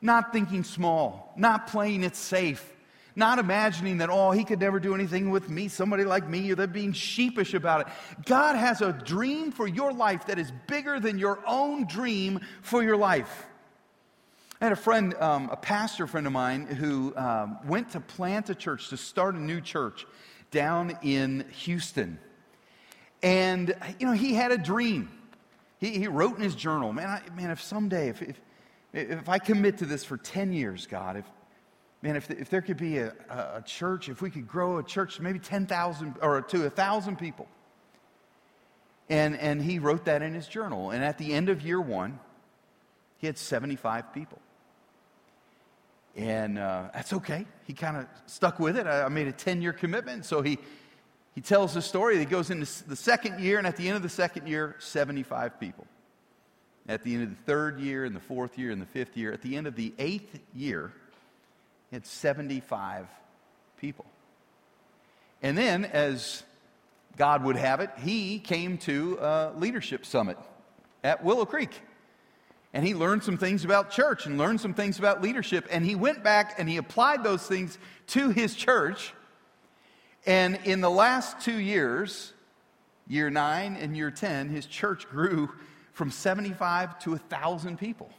Not 0.02 0.32
thinking 0.32 0.64
small, 0.64 1.34
not 1.36 1.68
playing 1.68 2.04
it 2.04 2.16
safe, 2.16 2.74
not 3.18 3.40
imagining 3.40 3.98
that, 3.98 4.10
oh, 4.12 4.30
he 4.30 4.44
could 4.44 4.60
never 4.60 4.80
do 4.80 4.94
anything 4.94 5.32
with 5.32 5.50
me, 5.50 5.68
somebody 5.68 6.04
like 6.06 6.30
me, 6.30 6.52
or 6.52 6.56
they're 6.56 6.68
being 6.68 6.94
sheepish 6.94 7.56
about 7.56 7.82
it. 7.82 7.88
God 8.26 8.56
has 8.56 8.80
a 8.82 8.94
dream 8.94 9.52
for 9.52 9.68
your 9.68 9.92
life 9.92 10.28
that 10.28 10.38
is 10.38 10.52
bigger 10.68 11.00
than 11.00 11.18
your 11.18 11.40
own 11.48 11.88
dream 11.88 12.40
for 12.62 12.84
your 12.84 12.96
life. 12.96 13.48
I 14.60 14.66
had 14.66 14.74
a 14.74 14.76
friend, 14.76 15.14
um, 15.16 15.50
a 15.52 15.56
pastor 15.56 16.08
friend 16.08 16.26
of 16.26 16.34
mine, 16.34 16.66
who 16.66 17.16
um, 17.16 17.60
went 17.66 17.92
to 17.92 18.00
plant 18.00 18.50
a 18.50 18.56
church, 18.56 18.90
to 18.90 18.98
start 18.98 19.36
a 19.36 19.40
new 19.40 19.62
church 19.62 20.06
down 20.50 20.98
in 21.04 21.46
Houston. 21.52 22.20
And, 23.22 23.76
you 24.00 24.08
know, 24.08 24.14
he 24.14 24.34
had 24.34 24.52
a 24.52 24.58
dream. 24.58 25.10
He, 25.80 25.92
he 26.00 26.08
wrote 26.08 26.38
in 26.38 26.44
his 26.44 26.56
journal, 26.56 26.92
man, 26.92 27.08
I, 27.08 27.22
man, 27.36 27.52
if 27.52 27.62
someday, 27.62 28.10
if, 28.10 28.22
if, 28.22 28.40
if 28.94 29.30
I 29.30 29.38
commit 29.38 29.78
to 29.80 29.86
this 29.86 30.04
for 30.04 30.18
10 30.18 30.54
years, 30.54 30.88
God, 30.88 31.18
if, 31.18 31.26
Man, 32.02 32.16
if, 32.16 32.30
if 32.30 32.50
there 32.50 32.62
could 32.62 32.78
be 32.78 33.00
a, 33.00 33.14
a 33.30 33.64
church, 33.66 34.08
if 34.08 34.22
we 34.22 34.30
could 34.30 34.48
grow 34.48 34.78
a 34.78 34.84
church, 34.84 35.16
to 35.16 35.24
maybe 35.24 35.40
10,000 35.40 36.16
or 36.22 36.42
to 36.42 36.62
1,000 36.62 37.16
people. 37.18 37.48
And, 39.10 39.36
and 39.38 39.62
he 39.62 39.80
wrote 39.80 40.06
that 40.06 40.22
in 40.22 40.34
his 40.34 40.48
journal. 40.48 40.92
And 40.92 41.04
at 41.04 41.18
the 41.18 41.34
end 41.34 41.50
of 41.50 41.64
year 41.64 41.82
one, 41.82 42.20
he 43.18 43.26
had 43.26 43.38
75 43.38 44.14
people. 44.14 44.40
And 46.18 46.58
uh, 46.58 46.90
that's 46.94 47.14
okay. 47.14 47.46
He 47.68 47.74
kind 47.74 47.96
of 47.96 48.08
stuck 48.26 48.60
with 48.60 48.76
it. 48.76 48.88
I, 48.88 49.04
I 49.04 49.10
made 49.10 49.28
a 49.28 49.32
10 49.32 49.62
year 49.62 49.72
commitment. 49.72 50.26
So 50.26 50.42
he, 50.42 50.58
he 51.36 51.42
tells 51.42 51.76
the 51.76 51.82
story. 51.82 52.18
He 52.18 52.26
goes 52.26 52.50
into 52.50 52.66
the 52.88 52.96
second 52.96 53.40
year, 53.40 53.60
and 53.60 53.68
at 53.68 53.78
the 53.78 53.88
end 53.88 53.96
of 53.96 54.02
the 54.02 54.10
second 54.10 54.48
year, 54.48 54.76
75 54.80 55.60
people. 55.60 55.86
At 56.90 57.04
the 57.04 57.14
end 57.14 57.24
of 57.24 57.30
the 57.30 57.44
third 57.44 57.80
year, 57.80 58.04
and 58.04 58.16
the 58.16 58.20
fourth 58.20 58.58
year, 58.58 58.72
and 58.72 58.82
the 58.82 58.88
fifth 58.88 59.16
year, 59.16 59.32
at 59.32 59.44
the 59.44 59.56
end 59.56 59.68
of 59.68 59.76
the 59.76 59.94
eighth 60.00 60.40
year, 60.56 60.92
he 61.92 61.96
had 61.96 62.06
75 62.06 63.06
people. 63.80 64.06
And 65.44 65.56
then, 65.56 65.86
as 65.86 66.42
God 67.16 67.44
would 67.44 67.58
have 67.58 67.80
it, 67.80 67.92
he 68.00 68.40
came 68.40 68.80
to 68.80 69.20
a 69.22 69.54
leadership 69.56 70.06
summit 70.06 70.38
at 71.04 71.24
Willow 71.24 71.46
Creek. 71.46 71.82
And 72.78 72.86
he 72.86 72.94
learned 72.94 73.24
some 73.24 73.40
things 73.40 73.66
about 73.66 73.90
church 73.90 74.28
and 74.28 74.38
learned 74.38 74.62
some 74.62 74.76
things 74.76 75.00
about 75.00 75.20
leadership. 75.20 75.66
And 75.72 75.84
he 75.84 75.96
went 75.96 76.24
back 76.24 76.60
and 76.60 76.70
he 76.70 76.78
applied 76.78 77.24
those 77.24 77.42
things 77.42 77.76
to 78.10 78.30
his 78.30 78.54
church. 78.54 79.16
And 80.28 80.60
in 80.64 80.82
the 80.82 80.90
last 80.90 81.42
two 81.42 81.58
years, 81.58 82.34
year 83.08 83.32
nine 83.32 83.78
and 83.78 83.98
year 83.98 84.12
10, 84.12 84.50
his 84.50 84.68
church 84.68 85.10
grew 85.10 85.50
from 85.94 86.12
75 86.12 87.00
to 87.00 87.10
1,000 87.14 87.80
people, 87.80 88.12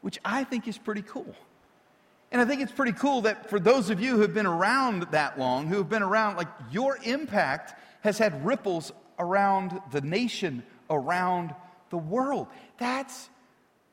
which 0.00 0.18
I 0.24 0.44
think 0.44 0.66
is 0.66 0.78
pretty 0.78 1.02
cool. 1.02 1.34
And 2.32 2.40
I 2.40 2.46
think 2.46 2.62
it's 2.62 2.72
pretty 2.72 2.92
cool 2.92 3.20
that 3.22 3.50
for 3.50 3.60
those 3.60 3.90
of 3.90 4.00
you 4.00 4.14
who 4.14 4.22
have 4.22 4.32
been 4.32 4.46
around 4.46 5.08
that 5.10 5.38
long, 5.38 5.66
who 5.66 5.76
have 5.76 5.90
been 5.90 6.02
around, 6.02 6.38
like 6.38 6.48
your 6.70 6.96
impact 7.04 7.78
has 8.00 8.16
had 8.16 8.46
ripples 8.46 8.92
around 9.18 9.78
the 9.92 10.00
nation, 10.00 10.62
around 10.88 11.54
the 11.90 11.98
world. 11.98 12.46
That's 12.78 13.28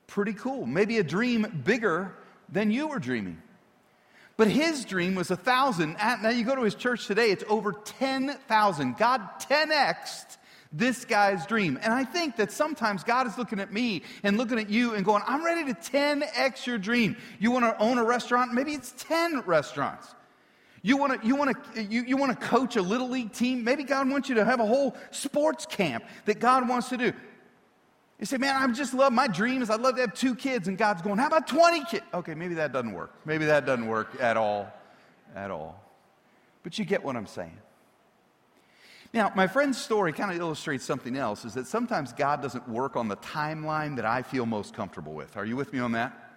pretty 0.07 0.33
cool. 0.33 0.65
Maybe 0.65 0.97
a 0.97 1.03
dream 1.03 1.61
bigger 1.63 2.13
than 2.49 2.71
you 2.71 2.87
were 2.87 2.99
dreaming. 2.99 3.41
But 4.37 4.47
his 4.47 4.85
dream 4.85 5.15
was 5.15 5.31
a 5.31 5.35
thousand. 5.35 5.97
Now 5.97 6.29
you 6.29 6.43
go 6.45 6.55
to 6.55 6.61
his 6.61 6.75
church 6.75 7.07
today, 7.07 7.31
it's 7.31 7.43
over 7.49 7.73
10,000. 7.73 8.97
God 8.97 9.21
10xed 9.41 10.37
this 10.71 11.05
guy's 11.05 11.45
dream. 11.45 11.79
And 11.81 11.93
I 11.93 12.03
think 12.03 12.35
that 12.37 12.51
sometimes 12.51 13.03
God 13.03 13.27
is 13.27 13.37
looking 13.37 13.59
at 13.59 13.71
me 13.71 14.03
and 14.23 14.37
looking 14.37 14.59
at 14.59 14.69
you 14.69 14.93
and 14.93 15.05
going, 15.05 15.23
I'm 15.25 15.43
ready 15.43 15.73
to 15.73 15.79
10x 15.79 16.65
your 16.65 16.77
dream. 16.77 17.17
You 17.39 17.51
want 17.51 17.65
to 17.65 17.81
own 17.81 17.97
a 17.97 18.03
restaurant? 18.03 18.53
Maybe 18.53 18.73
it's 18.73 18.93
10 18.97 19.41
restaurants. 19.41 20.13
You 20.83 20.97
want 20.97 21.21
to 21.21 21.27
you 21.27 21.35
want 21.35 21.73
to 21.73 21.83
you, 21.83 22.03
you 22.03 22.17
want 22.17 22.39
to 22.39 22.47
coach 22.47 22.75
a 22.75 22.81
little 22.81 23.09
league 23.09 23.33
team? 23.33 23.63
Maybe 23.63 23.83
God 23.83 24.09
wants 24.09 24.29
you 24.29 24.35
to 24.35 24.45
have 24.45 24.59
a 24.59 24.65
whole 24.65 24.95
sports 25.11 25.65
camp 25.65 26.05
that 26.25 26.39
God 26.39 26.69
wants 26.69 26.89
to 26.89 26.97
do. 26.97 27.13
You 28.19 28.25
say, 28.25 28.37
man, 28.37 28.55
I 28.55 28.73
just 28.73 28.93
love 28.93 29.13
my 29.13 29.27
dream 29.27 29.61
is 29.61 29.69
I'd 29.69 29.79
love 29.79 29.95
to 29.95 30.01
have 30.01 30.13
two 30.13 30.33
kids, 30.33 30.67
and 30.67 30.77
God's 30.77 31.01
going, 31.01 31.17
how 31.17 31.27
about 31.27 31.47
20 31.47 31.85
kids? 31.85 32.03
Okay, 32.13 32.33
maybe 32.33 32.55
that 32.55 32.73
doesn't 32.73 32.93
work. 32.93 33.13
Maybe 33.25 33.45
that 33.45 33.65
doesn't 33.65 33.87
work 33.87 34.19
at 34.19 34.37
all. 34.37 34.73
At 35.35 35.51
all. 35.51 35.83
But 36.63 36.79
you 36.79 36.85
get 36.85 37.03
what 37.03 37.15
I'm 37.15 37.27
saying. 37.27 37.57
Now, 39.13 39.31
my 39.35 39.47
friend's 39.47 39.77
story 39.77 40.13
kind 40.13 40.31
of 40.31 40.37
illustrates 40.37 40.83
something 40.83 41.15
else 41.15 41.45
is 41.45 41.53
that 41.53 41.67
sometimes 41.67 42.11
God 42.11 42.41
doesn't 42.41 42.67
work 42.67 42.95
on 42.95 43.07
the 43.07 43.17
timeline 43.17 43.95
that 43.95 44.05
I 44.05 44.21
feel 44.21 44.45
most 44.45 44.73
comfortable 44.73 45.13
with. 45.13 45.37
Are 45.37 45.45
you 45.45 45.55
with 45.55 45.71
me 45.71 45.79
on 45.79 45.93
that? 45.93 46.27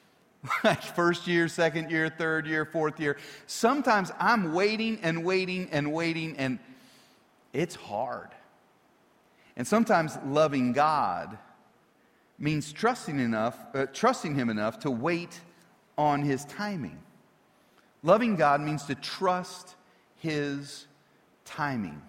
like 0.64 0.82
first 0.82 1.26
year, 1.26 1.48
second 1.48 1.90
year, 1.90 2.08
third 2.08 2.46
year, 2.46 2.64
fourth 2.64 3.00
year. 3.00 3.16
Sometimes 3.46 4.12
I'm 4.18 4.52
waiting 4.52 4.98
and 5.02 5.24
waiting 5.24 5.68
and 5.72 5.92
waiting, 5.92 6.36
and 6.36 6.58
it's 7.52 7.74
hard. 7.74 8.28
And 9.58 9.66
sometimes 9.66 10.16
loving 10.24 10.72
God 10.72 11.36
means 12.38 12.72
trusting 12.72 13.18
enough, 13.18 13.58
uh, 13.74 13.86
trusting 13.92 14.36
Him 14.36 14.48
enough 14.48 14.78
to 14.80 14.90
wait 14.90 15.40
on 15.98 16.22
His 16.22 16.44
timing. 16.44 16.98
Loving 18.04 18.36
God 18.36 18.60
means 18.60 18.84
to 18.84 18.94
trust 18.94 19.74
His 20.16 20.86
timing. 21.44 22.00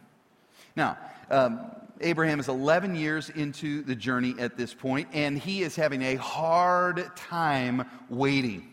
Now, 0.76 0.98
um, 1.32 1.60
Abraham 2.02 2.40
is 2.40 2.48
11 2.48 2.96
years 2.96 3.30
into 3.30 3.82
the 3.82 3.96
journey 3.96 4.36
at 4.40 4.56
this 4.56 4.74
point, 4.74 5.10
and 5.12 5.38
he 5.38 5.64
is 5.64 5.76
having 5.76 6.02
a 6.02 6.16
hard 6.16 7.14
time 7.16 7.84
waiting. 8.10 8.72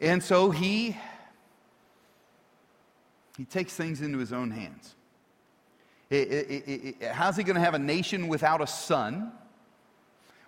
And 0.00 0.22
so 0.22 0.50
he, 0.50 0.96
he 3.36 3.44
takes 3.44 3.74
things 3.74 4.00
into 4.00 4.18
his 4.18 4.32
own 4.32 4.50
hands. 4.50 4.94
How's 6.10 7.36
he 7.36 7.44
going 7.44 7.54
to 7.54 7.60
have 7.60 7.74
a 7.74 7.78
nation 7.78 8.26
without 8.26 8.60
a 8.60 8.66
son, 8.66 9.32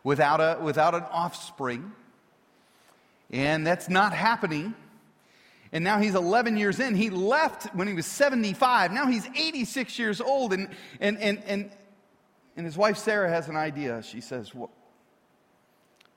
without, 0.03 0.40
a, 0.40 0.59
without 0.61 0.94
an 0.94 1.05
offspring? 1.11 1.92
And 3.31 3.66
that's 3.66 3.88
not 3.88 4.12
happening. 4.12 4.75
And 5.72 5.85
now 5.85 6.01
he's 6.01 6.14
11 6.14 6.57
years 6.57 6.81
in. 6.81 6.94
He 6.94 7.11
left 7.11 7.75
when 7.75 7.87
he 7.87 7.94
was 7.94 8.07
75. 8.07 8.92
Now 8.92 9.07
he's 9.07 9.27
86 9.27 9.98
years 9.98 10.20
old. 10.20 10.53
And, 10.53 10.68
and, 11.01 11.18
and, 11.18 11.42
and, 11.46 11.70
and 12.57 12.66
his 12.66 12.77
wife 12.77 12.98
Sarah 12.98 13.31
has 13.31 13.48
an 13.48 13.57
idea. 13.57 14.03
She 14.03 14.20
says, 14.20 14.55
What, 14.55 14.70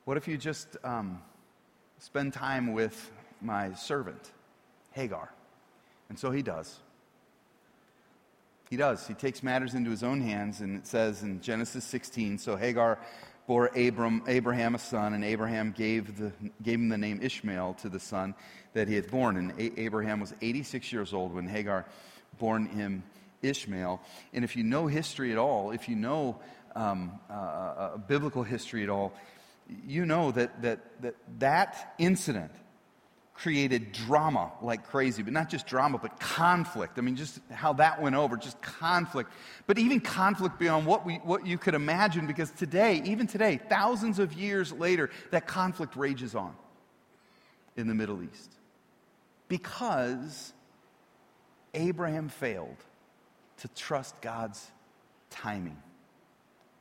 what 0.04 0.18
if 0.18 0.28
you 0.28 0.38
just 0.38 0.76
um, 0.84 1.22
spend 2.00 2.34
time 2.34 2.74
with 2.74 3.12
my 3.42 3.74
servant, 3.74 4.32
Hagar? 4.92 5.32
And 6.10 6.20
so 6.20 6.32
he 6.32 6.42
does. 6.42 6.80
He 8.70 8.78
does. 8.78 9.06
He 9.08 9.14
takes 9.14 9.44
matters 9.44 9.74
into 9.74 9.92
his 9.92 10.04
own 10.04 10.22
hands, 10.22 10.62
and 10.62 10.78
it 10.78 10.88
says 10.88 11.22
in 11.22 11.42
Genesis 11.42 11.84
16 11.86 12.40
so 12.40 12.56
Hagar 12.56 13.00
bore 13.48 13.68
Abram, 13.76 14.24
Abraham 14.28 14.76
a 14.76 14.80
son, 14.80 15.14
and 15.14 15.24
Abraham 15.24 15.72
gave, 15.72 16.18
the, 16.18 16.32
gave 16.64 16.80
him 16.80 16.90
the 16.90 16.98
name 16.98 17.20
Ishmael 17.22 17.76
to 17.76 17.90
the 17.90 18.00
son 18.00 18.34
that 18.74 18.88
he 18.88 18.96
had 18.96 19.12
born. 19.12 19.38
And 19.38 19.52
a- 19.60 19.80
Abraham 19.80 20.20
was 20.20 20.34
86 20.42 20.92
years 20.92 21.14
old 21.14 21.34
when 21.34 21.48
Hagar 21.48 21.86
born 22.40 22.66
him 22.66 23.04
Ishmael. 23.44 24.02
And 24.34 24.44
if 24.44 24.56
you 24.56 24.64
know 24.64 24.88
history 24.88 25.32
at 25.32 25.38
all, 25.38 25.72
if 25.72 25.88
you 25.88 25.96
know 25.96 26.40
um, 26.76 27.20
uh, 27.30 27.34
uh, 27.34 27.98
biblical 27.98 28.44
history 28.44 28.84
at 28.84 28.90
all, 28.90 29.14
you 29.86 30.06
know 30.06 30.32
that 30.32 30.62
that, 30.62 31.02
that, 31.02 31.16
that 31.40 31.94
incident 31.98 32.52
created 33.36 33.92
drama 33.92 34.52
like 34.62 34.88
crazy, 34.88 35.22
but 35.22 35.34
not 35.34 35.50
just 35.50 35.68
drama, 35.68 35.98
but 35.98 36.20
conflict. 36.20 36.98
I 36.98 37.02
mean, 37.02 37.18
just 37.18 37.40
how 37.52 37.74
that 37.74 38.02
went 38.02 38.16
over, 38.16 38.38
just 38.38 38.62
conflict. 38.62 39.32
But 39.68 39.78
even 39.78 40.00
conflict 40.00 40.58
beyond 40.58 40.86
what, 40.86 41.06
we, 41.06 41.16
what 41.16 41.46
you 41.46 41.58
could 41.58 41.74
imagine, 41.74 42.28
because 42.28 42.50
today, 42.52 43.02
even 43.06 43.28
today, 43.28 43.60
thousands 43.70 44.20
of 44.20 44.34
years 44.34 44.72
later, 44.72 45.10
that 45.32 45.48
conflict 45.48 45.98
rages 45.98 46.34
on 46.34 46.56
in 47.76 47.88
the 47.88 47.94
Middle 47.94 48.24
East. 48.24 48.54
Because 49.50 50.54
Abraham 51.74 52.30
failed 52.30 52.78
to 53.58 53.68
trust 53.70 54.20
God's 54.22 54.66
timing. 55.30 55.78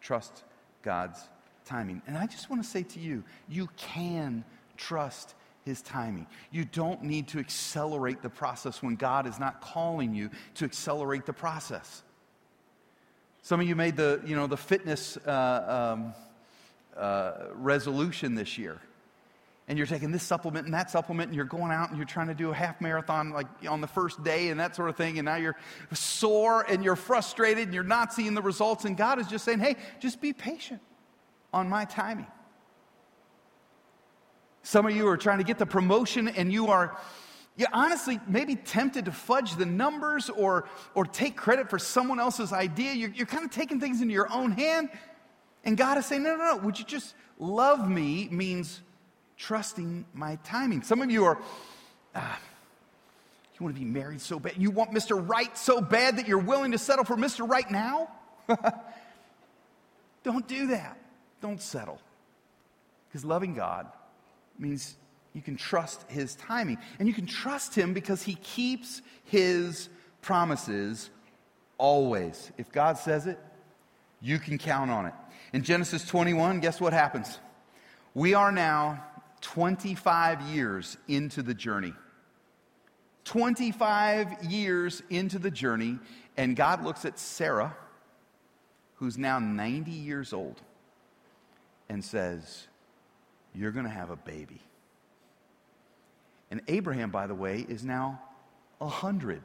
Trust 0.00 0.44
God's 0.82 1.20
timing. 1.64 2.00
And 2.06 2.16
I 2.16 2.26
just 2.26 2.48
want 2.48 2.62
to 2.62 2.68
say 2.68 2.84
to 2.84 3.00
you, 3.00 3.24
you 3.48 3.68
can 3.76 4.44
trust 4.76 5.34
his 5.64 5.80
timing. 5.82 6.26
You 6.50 6.64
don't 6.64 7.02
need 7.02 7.28
to 7.28 7.38
accelerate 7.38 8.22
the 8.22 8.30
process 8.30 8.82
when 8.82 8.96
God 8.96 9.26
is 9.26 9.38
not 9.38 9.60
calling 9.60 10.14
you 10.14 10.30
to 10.54 10.64
accelerate 10.64 11.26
the 11.26 11.32
process. 11.32 12.02
Some 13.42 13.60
of 13.60 13.68
you 13.68 13.74
made 13.74 13.96
the, 13.96 14.22
you 14.24 14.36
know, 14.36 14.46
the 14.46 14.56
fitness 14.56 15.16
uh, 15.18 15.94
um, 15.94 16.14
uh, 16.96 17.48
resolution 17.54 18.34
this 18.34 18.58
year. 18.58 18.80
And 19.66 19.78
you're 19.78 19.86
taking 19.86 20.12
this 20.12 20.22
supplement 20.22 20.66
and 20.66 20.74
that 20.74 20.90
supplement, 20.90 21.28
and 21.28 21.36
you're 21.36 21.46
going 21.46 21.72
out 21.72 21.88
and 21.88 21.96
you're 21.96 22.06
trying 22.06 22.28
to 22.28 22.34
do 22.34 22.50
a 22.50 22.54
half 22.54 22.82
marathon 22.82 23.30
like 23.30 23.46
on 23.66 23.80
the 23.80 23.86
first 23.86 24.22
day 24.22 24.48
and 24.48 24.60
that 24.60 24.76
sort 24.76 24.90
of 24.90 24.96
thing. 24.96 25.18
And 25.18 25.24
now 25.24 25.36
you're 25.36 25.56
sore 25.92 26.66
and 26.68 26.84
you're 26.84 26.96
frustrated 26.96 27.64
and 27.64 27.74
you're 27.74 27.82
not 27.82 28.12
seeing 28.12 28.34
the 28.34 28.42
results. 28.42 28.84
And 28.84 28.94
God 28.94 29.18
is 29.18 29.26
just 29.26 29.44
saying, 29.44 29.60
hey, 29.60 29.76
just 30.00 30.20
be 30.20 30.34
patient 30.34 30.82
on 31.52 31.70
my 31.70 31.86
timing. 31.86 32.26
Some 34.64 34.86
of 34.86 34.96
you 34.96 35.06
are 35.08 35.18
trying 35.18 35.38
to 35.38 35.44
get 35.44 35.58
the 35.58 35.66
promotion 35.66 36.26
and 36.26 36.50
you 36.50 36.68
are, 36.68 36.96
you 37.54 37.66
honestly 37.70 38.18
maybe 38.26 38.56
tempted 38.56 39.04
to 39.04 39.12
fudge 39.12 39.56
the 39.56 39.66
numbers 39.66 40.30
or, 40.30 40.66
or 40.94 41.04
take 41.04 41.36
credit 41.36 41.68
for 41.68 41.78
someone 41.78 42.18
else's 42.18 42.50
idea. 42.50 42.94
You're, 42.94 43.10
you're 43.10 43.26
kind 43.26 43.44
of 43.44 43.50
taking 43.50 43.78
things 43.78 44.00
into 44.00 44.14
your 44.14 44.32
own 44.32 44.52
hand. 44.52 44.88
And 45.64 45.76
God 45.76 45.98
is 45.98 46.06
saying, 46.06 46.22
no, 46.22 46.34
no, 46.36 46.56
no. 46.56 46.56
Would 46.56 46.78
you 46.78 46.86
just 46.86 47.14
love 47.38 47.88
me 47.88 48.26
means 48.30 48.80
trusting 49.36 50.06
my 50.14 50.36
timing. 50.44 50.82
Some 50.82 51.02
of 51.02 51.10
you 51.10 51.26
are, 51.26 51.38
ah, 52.14 52.40
you 53.58 53.64
want 53.64 53.76
to 53.76 53.80
be 53.80 53.86
married 53.86 54.22
so 54.22 54.38
bad. 54.38 54.54
You 54.56 54.70
want 54.70 54.92
Mr. 54.92 55.22
Right 55.28 55.56
so 55.58 55.82
bad 55.82 56.16
that 56.16 56.26
you're 56.26 56.38
willing 56.38 56.72
to 56.72 56.78
settle 56.78 57.04
for 57.04 57.16
Mr. 57.16 57.46
Right 57.46 57.70
now? 57.70 58.08
Don't 60.24 60.48
do 60.48 60.68
that. 60.68 60.96
Don't 61.42 61.60
settle. 61.60 62.00
Because 63.08 63.26
loving 63.26 63.54
God 63.54 63.88
means 64.58 64.96
you 65.32 65.42
can 65.42 65.56
trust 65.56 66.04
his 66.08 66.36
timing. 66.36 66.78
And 66.98 67.08
you 67.08 67.14
can 67.14 67.26
trust 67.26 67.74
him 67.74 67.92
because 67.92 68.22
he 68.22 68.36
keeps 68.36 69.02
his 69.24 69.88
promises 70.22 71.10
always. 71.76 72.52
If 72.56 72.70
God 72.72 72.98
says 72.98 73.26
it, 73.26 73.38
you 74.20 74.38
can 74.38 74.58
count 74.58 74.90
on 74.90 75.06
it. 75.06 75.14
In 75.52 75.62
Genesis 75.62 76.06
21, 76.06 76.60
guess 76.60 76.80
what 76.80 76.92
happens? 76.92 77.38
We 78.14 78.34
are 78.34 78.52
now 78.52 79.04
25 79.40 80.40
years 80.42 80.96
into 81.08 81.42
the 81.42 81.54
journey. 81.54 81.92
25 83.24 84.44
years 84.44 85.02
into 85.10 85.38
the 85.38 85.50
journey, 85.50 85.98
and 86.36 86.56
God 86.56 86.84
looks 86.84 87.04
at 87.04 87.18
Sarah, 87.18 87.74
who's 88.96 89.16
now 89.16 89.38
90 89.38 89.90
years 89.90 90.32
old, 90.32 90.60
and 91.88 92.04
says, 92.04 92.68
you're 93.54 93.70
going 93.70 93.86
to 93.86 93.90
have 93.90 94.10
a 94.10 94.16
baby. 94.16 94.60
And 96.50 96.60
Abraham, 96.68 97.10
by 97.10 97.26
the 97.26 97.34
way, 97.34 97.64
is 97.68 97.84
now 97.84 98.20
100 98.78 99.42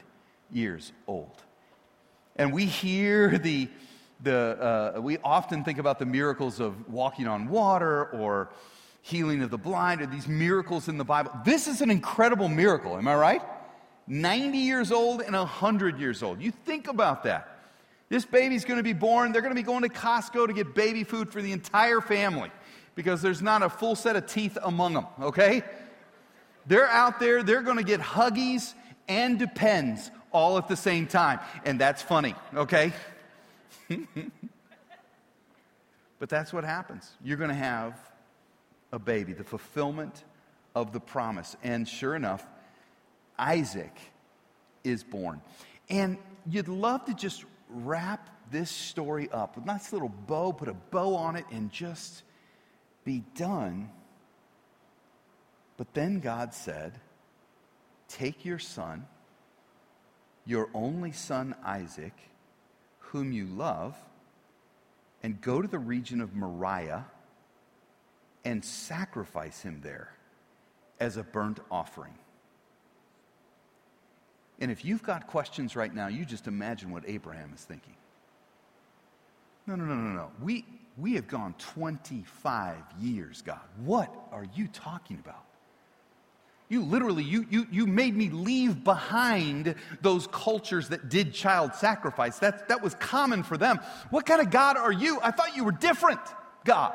years 0.52 0.91
old. 1.08 1.43
And 2.36 2.54
we 2.54 2.65
hear 2.65 3.38
the, 3.38 3.69
the 4.24 4.93
uh, 4.95 5.02
we 5.02 5.17
often 5.19 5.63
think 5.63 5.78
about 5.78 6.00
the 6.00 6.06
miracles 6.06 6.60
of 6.60 6.89
walking 6.89 7.28
on 7.28 7.50
water 7.50 8.06
or 8.06 8.50
healing 9.02 9.41
of 9.41 9.50
the 9.50 9.58
blind 9.58 10.02
or 10.02 10.06
these 10.06 10.28
miracles 10.28 10.88
in 10.88 10.98
the 10.98 11.04
Bible. 11.04 11.32
This 11.45 11.67
is 11.67 11.82
an 11.82 11.89
incredible 11.89 12.50
miracle, 12.50 12.98
am 12.98 13.08
I 13.08 13.15
right? 13.15 13.41
90 14.08 14.58
years 14.58 14.91
old 14.91 15.22
and 15.22 15.36
100 15.36 16.00
years 16.00 16.24
old. 16.24 16.41
You 16.41 16.52
think 16.52 16.88
about 16.88 17.24
that. 17.24 17.58
This 18.10 18.26
baby's 18.26 18.65
going 18.65 18.78
to 18.78 18.84
be 18.84 18.93
born. 18.93 19.32
They're 19.32 19.41
going 19.41 19.54
to 19.54 19.60
be 19.60 19.65
going 19.65 19.84
to 19.84 19.89
Costco 19.89 20.48
to 20.48 20.54
get 20.54 20.74
baby 20.74 21.04
food 21.04 21.32
for 21.32 21.41
the 21.41 21.52
entire 21.52 22.02
family 22.02 22.52
because 23.00 23.22
there's 23.22 23.42
not 23.42 23.64
a 23.64 23.70
full 23.70 23.96
set 23.96 24.18
of 24.18 24.26
teeth 24.26 24.58
among 24.62 24.94
them, 24.94 25.06
okay? 25.22 25.64
They're 26.68 26.90
out 26.90 27.18
there, 27.18 27.44
they're 27.44 27.62
to 27.78 27.84
get 27.84 28.02
Huggies 28.02 28.74
and 29.08 29.40
Depends 29.40 30.12
all 30.34 30.58
at 30.58 30.68
the 30.68 30.76
same 30.76 31.08
time. 31.08 31.40
And 31.64 31.80
that's 31.80 32.02
funny, 32.02 32.36
okay? 32.54 32.92
but 36.20 36.28
that's 36.28 36.52
what 36.52 36.66
happens. 36.66 37.10
You're 37.24 37.38
to 37.52 37.56
have 37.56 37.98
a 38.92 39.00
baby, 39.00 39.32
the 39.32 39.46
fulfillment 39.46 40.26
of 40.76 40.92
the 40.92 41.00
promise. 41.00 41.56
And 41.64 41.88
sure 41.88 42.18
enough, 42.18 42.46
Isaac 43.38 43.96
is 44.84 45.06
born. 45.06 45.40
And 45.90 46.18
you'd 46.46 46.68
love 46.68 47.06
to 47.06 47.14
just 47.14 47.46
wrap 47.70 48.30
this 48.52 48.70
story 48.70 49.30
up 49.32 49.56
with 49.56 49.64
a 49.64 49.68
nice 49.68 49.94
little 49.94 50.10
bow, 50.10 50.52
put 50.52 50.68
a 50.68 50.74
bow 50.74 51.16
on 51.16 51.38
it, 51.38 51.46
and 51.50 51.72
just 51.72 52.24
be 53.10 53.24
done. 53.34 53.89
But 55.78 55.95
then 55.95 56.19
God 56.19 56.54
said, 56.54 57.00
Take 58.08 58.45
your 58.45 58.60
son, 58.60 59.08
your 60.45 60.69
only 60.76 61.12
son 61.12 61.56
Isaac, 61.65 62.13
whom 63.00 63.32
you 63.32 63.48
love, 63.48 63.95
and 65.24 65.41
go 65.41 65.60
to 65.60 65.67
the 65.67 65.80
region 65.80 66.22
of 66.22 66.36
Moriah 66.36 67.08
and 68.45 68.63
sacrifice 68.63 69.62
him 69.62 69.82
there 69.82 70.13
as 71.00 71.17
a 71.17 71.24
burnt 71.24 71.60
offering. 71.72 72.13
And 74.60 74.69
if 74.69 74.86
you've 74.86 75.04
got 75.04 75.26
questions 75.26 75.76
right 75.76 75.93
now, 75.93 76.10
you 76.10 76.26
just 76.26 76.45
imagine 76.45 76.91
what 76.91 77.06
Abraham 77.08 77.54
is 77.56 77.63
thinking. 77.63 77.95
No, 79.65 79.74
no, 79.76 79.86
no, 79.86 79.95
no, 79.95 80.12
no. 80.12 80.32
We, 80.43 80.65
we 81.00 81.14
have 81.14 81.28
gone 81.28 81.56
25 81.58 82.76
years, 83.00 83.42
God. 83.42 83.60
What 83.84 84.14
are 84.32 84.46
you 84.56 84.68
talking 84.68 85.20
about? 85.24 85.46
You 86.68 86.84
literally, 86.84 87.24
you, 87.24 87.48
you, 87.50 87.68
you 87.72 87.88
made 87.88 88.16
me 88.16 88.30
leave 88.30 88.84
behind 88.84 89.74
those 90.02 90.28
cultures 90.28 90.90
that 90.90 91.10
did 91.10 91.34
child 91.34 91.74
sacrifice. 91.74 92.38
That, 92.40 92.68
that 92.70 92.84
was 92.84 92.94
common 92.96 93.42
for 93.42 93.58
them. 93.58 93.80
What 94.12 94.28
kind 94.28 94.40
of 94.40 94.52
God 94.52 94.78
are 94.78 94.92
you? 94.92 95.20
I 95.24 95.32
thought 95.32 95.56
you 95.56 95.64
were 95.64 95.72
different, 95.72 96.20
God. 96.66 96.94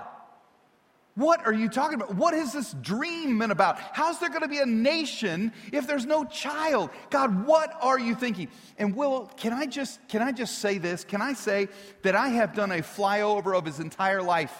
What 1.16 1.46
are 1.46 1.52
you 1.52 1.68
talking 1.68 1.94
about? 1.94 2.16
What 2.16 2.34
has 2.34 2.52
this 2.52 2.72
dream 2.80 3.38
been 3.38 3.52
about? 3.52 3.78
How's 3.78 4.18
there 4.18 4.30
going 4.30 4.42
to 4.42 4.48
be 4.48 4.58
a 4.58 4.66
nation 4.66 5.52
if 5.72 5.86
there's 5.86 6.06
no 6.06 6.24
child? 6.24 6.90
God, 7.10 7.46
what 7.46 7.72
are 7.80 7.98
you 7.98 8.16
thinking? 8.16 8.48
And 8.78 8.96
Will, 8.96 9.30
can 9.36 9.52
I 9.52 9.66
just 9.66 10.00
can 10.08 10.22
I 10.22 10.32
just 10.32 10.58
say 10.58 10.78
this? 10.78 11.04
Can 11.04 11.22
I 11.22 11.34
say 11.34 11.68
that 12.02 12.16
I 12.16 12.28
have 12.28 12.52
done 12.52 12.72
a 12.72 12.78
flyover 12.78 13.56
of 13.56 13.64
his 13.64 13.78
entire 13.78 14.22
life 14.22 14.52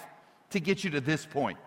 to 0.50 0.60
get 0.60 0.84
you 0.84 0.90
to 0.90 1.00
this 1.00 1.26
point? 1.26 1.58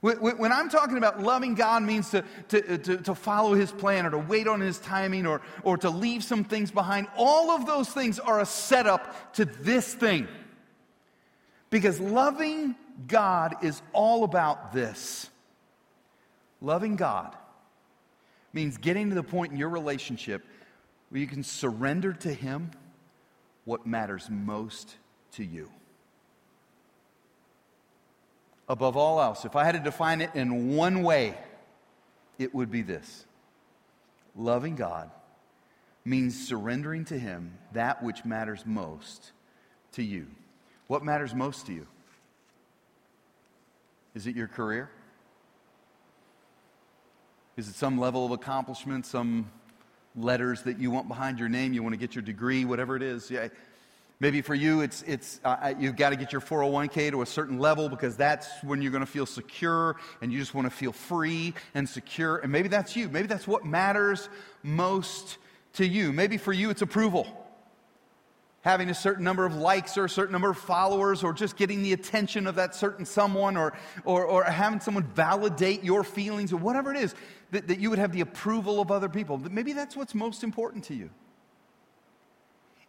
When 0.00 0.52
I'm 0.52 0.68
talking 0.68 0.98
about 0.98 1.22
loving 1.22 1.54
God 1.54 1.82
means 1.82 2.10
to, 2.10 2.22
to, 2.48 2.78
to, 2.78 2.96
to, 2.98 3.14
follow 3.14 3.54
his 3.54 3.72
plan 3.72 4.06
or 4.06 4.10
to 4.10 4.18
wait 4.18 4.46
on 4.46 4.60
his 4.60 4.78
timing 4.78 5.26
or, 5.26 5.40
or 5.64 5.78
to 5.78 5.90
leave 5.90 6.22
some 6.22 6.44
things 6.44 6.70
behind, 6.70 7.08
all 7.16 7.50
of 7.50 7.66
those 7.66 7.88
things 7.88 8.18
are 8.20 8.40
a 8.40 8.46
setup 8.46 9.32
to 9.34 9.46
this 9.46 9.94
thing. 9.94 10.28
Because 11.70 11.98
loving 11.98 12.76
God 13.06 13.56
is 13.62 13.82
all 13.92 14.24
about 14.24 14.72
this. 14.72 15.30
Loving 16.60 16.96
God 16.96 17.36
means 18.52 18.78
getting 18.78 19.10
to 19.10 19.14
the 19.14 19.22
point 19.22 19.52
in 19.52 19.58
your 19.58 19.68
relationship 19.68 20.44
where 21.10 21.20
you 21.20 21.26
can 21.26 21.42
surrender 21.42 22.12
to 22.12 22.32
Him 22.32 22.70
what 23.64 23.86
matters 23.86 24.28
most 24.30 24.96
to 25.32 25.44
you. 25.44 25.70
Above 28.68 28.96
all 28.96 29.20
else, 29.20 29.44
if 29.44 29.54
I 29.54 29.64
had 29.64 29.72
to 29.72 29.80
define 29.80 30.20
it 30.20 30.30
in 30.34 30.74
one 30.74 31.02
way, 31.02 31.36
it 32.38 32.54
would 32.54 32.70
be 32.70 32.82
this 32.82 33.26
loving 34.34 34.76
God 34.76 35.10
means 36.04 36.48
surrendering 36.48 37.04
to 37.06 37.18
Him 37.18 37.58
that 37.72 38.02
which 38.02 38.24
matters 38.24 38.64
most 38.64 39.32
to 39.92 40.02
you. 40.02 40.26
What 40.86 41.04
matters 41.04 41.34
most 41.34 41.66
to 41.66 41.72
you? 41.72 41.86
Is 44.16 44.26
it 44.26 44.34
your 44.34 44.48
career? 44.48 44.88
Is 47.58 47.68
it 47.68 47.74
some 47.74 47.98
level 47.98 48.24
of 48.24 48.32
accomplishment, 48.32 49.04
some 49.04 49.50
letters 50.16 50.62
that 50.62 50.78
you 50.78 50.90
want 50.90 51.06
behind 51.06 51.38
your 51.38 51.50
name? 51.50 51.74
You 51.74 51.82
want 51.82 51.92
to 51.92 51.98
get 51.98 52.14
your 52.14 52.22
degree, 52.22 52.64
whatever 52.64 52.96
it 52.96 53.02
is. 53.02 53.30
Yeah. 53.30 53.48
Maybe 54.18 54.40
for 54.40 54.54
you, 54.54 54.80
it's, 54.80 55.02
it's 55.02 55.38
uh, 55.44 55.56
uh 55.60 55.74
you've 55.78 55.96
got 55.96 56.10
to 56.10 56.16
get 56.16 56.32
your 56.32 56.40
401k 56.40 57.10
to 57.10 57.20
a 57.20 57.26
certain 57.26 57.58
level 57.58 57.90
because 57.90 58.16
that's 58.16 58.48
when 58.62 58.80
you're 58.80 58.90
going 58.90 59.04
to 59.04 59.10
feel 59.10 59.26
secure 59.26 59.96
and 60.22 60.32
you 60.32 60.38
just 60.38 60.54
want 60.54 60.66
to 60.66 60.74
feel 60.74 60.92
free 60.92 61.52
and 61.74 61.86
secure. 61.86 62.38
And 62.38 62.50
maybe 62.50 62.68
that's 62.68 62.96
you. 62.96 63.10
Maybe 63.10 63.26
that's 63.26 63.46
what 63.46 63.66
matters 63.66 64.30
most 64.62 65.36
to 65.74 65.86
you. 65.86 66.10
Maybe 66.10 66.38
for 66.38 66.54
you, 66.54 66.70
it's 66.70 66.80
approval. 66.80 67.45
Having 68.66 68.90
a 68.90 68.94
certain 68.94 69.22
number 69.22 69.46
of 69.46 69.54
likes 69.54 69.96
or 69.96 70.06
a 70.06 70.08
certain 70.08 70.32
number 70.32 70.50
of 70.50 70.58
followers, 70.58 71.22
or 71.22 71.32
just 71.32 71.56
getting 71.56 71.84
the 71.84 71.92
attention 71.92 72.48
of 72.48 72.56
that 72.56 72.74
certain 72.74 73.06
someone, 73.06 73.56
or, 73.56 73.74
or, 74.04 74.24
or 74.24 74.42
having 74.42 74.80
someone 74.80 75.04
validate 75.14 75.84
your 75.84 76.02
feelings, 76.02 76.52
or 76.52 76.56
whatever 76.56 76.90
it 76.92 76.96
is, 76.96 77.14
that, 77.52 77.68
that 77.68 77.78
you 77.78 77.90
would 77.90 78.00
have 78.00 78.10
the 78.10 78.22
approval 78.22 78.80
of 78.80 78.90
other 78.90 79.08
people. 79.08 79.38
Maybe 79.38 79.72
that's 79.72 79.94
what's 79.94 80.16
most 80.16 80.42
important 80.42 80.82
to 80.86 80.94
you. 80.94 81.10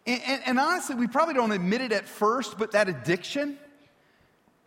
And, 0.04 0.20
and, 0.26 0.42
and 0.46 0.58
honestly, 0.58 0.96
we 0.96 1.06
probably 1.06 1.34
don't 1.34 1.52
admit 1.52 1.80
it 1.80 1.92
at 1.92 2.08
first, 2.08 2.58
but 2.58 2.72
that 2.72 2.88
addiction, 2.88 3.56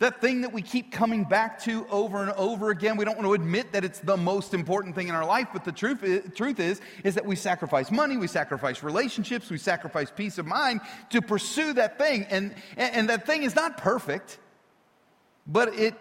that 0.01 0.19
thing 0.19 0.41
that 0.41 0.51
we 0.51 0.63
keep 0.63 0.91
coming 0.91 1.23
back 1.23 1.61
to 1.61 1.85
over 1.91 2.23
and 2.23 2.31
over 2.31 2.71
again. 2.71 2.97
We 2.97 3.05
don't 3.05 3.17
want 3.17 3.27
to 3.27 3.35
admit 3.35 3.71
that 3.73 3.85
it's 3.85 3.99
the 3.99 4.17
most 4.17 4.55
important 4.55 4.95
thing 4.95 5.09
in 5.09 5.13
our 5.13 5.25
life, 5.25 5.49
but 5.53 5.63
the 5.63 5.71
truth 5.71 6.03
is, 6.03 6.23
truth 6.33 6.59
is, 6.59 6.81
is 7.03 7.13
that 7.15 7.25
we 7.25 7.35
sacrifice 7.35 7.91
money, 7.91 8.17
we 8.17 8.25
sacrifice 8.25 8.81
relationships, 8.81 9.51
we 9.51 9.59
sacrifice 9.59 10.09
peace 10.09 10.39
of 10.39 10.47
mind 10.47 10.81
to 11.11 11.21
pursue 11.21 11.73
that 11.73 11.99
thing. 11.99 12.25
And, 12.31 12.55
and, 12.77 12.95
and 12.95 13.09
that 13.09 13.27
thing 13.27 13.43
is 13.43 13.55
not 13.55 13.77
perfect, 13.77 14.39
but 15.45 15.75
it, 15.75 15.93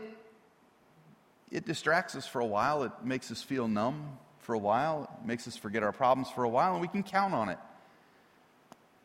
it 1.50 1.66
distracts 1.66 2.14
us 2.14 2.26
for 2.26 2.40
a 2.40 2.46
while. 2.46 2.84
It 2.84 2.92
makes 3.04 3.30
us 3.30 3.42
feel 3.42 3.68
numb 3.68 4.16
for 4.38 4.54
a 4.54 4.58
while. 4.58 5.10
It 5.22 5.26
makes 5.26 5.46
us 5.46 5.58
forget 5.58 5.82
our 5.82 5.92
problems 5.92 6.30
for 6.30 6.44
a 6.44 6.48
while, 6.48 6.72
and 6.72 6.80
we 6.80 6.88
can 6.88 7.02
count 7.02 7.34
on 7.34 7.50
it. 7.50 7.58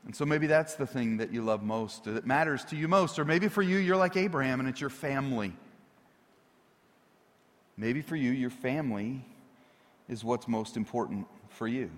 And 0.06 0.16
so 0.16 0.24
maybe 0.24 0.48
that's 0.48 0.76
the 0.76 0.86
thing 0.86 1.18
that 1.18 1.34
you 1.34 1.42
love 1.42 1.64
most, 1.64 2.08
or 2.08 2.14
that 2.14 2.28
matters 2.28 2.64
to 2.66 2.76
you 2.76 2.88
most. 2.88 3.18
Or 3.18 3.26
maybe 3.26 3.48
for 3.48 3.62
you, 3.62 3.78
you're 3.78 3.98
like 3.98 4.16
Abraham 4.16 4.60
and 4.60 4.70
it's 4.70 4.80
your 4.80 4.92
family. 4.92 5.54
Maybe 7.76 8.02
for 8.02 8.16
you, 8.16 8.32
your 8.32 8.52
family 8.52 9.26
is 10.08 10.24
what's 10.24 10.48
most 10.48 10.78
important 10.78 11.28
for 11.50 11.68
you. 11.68 11.90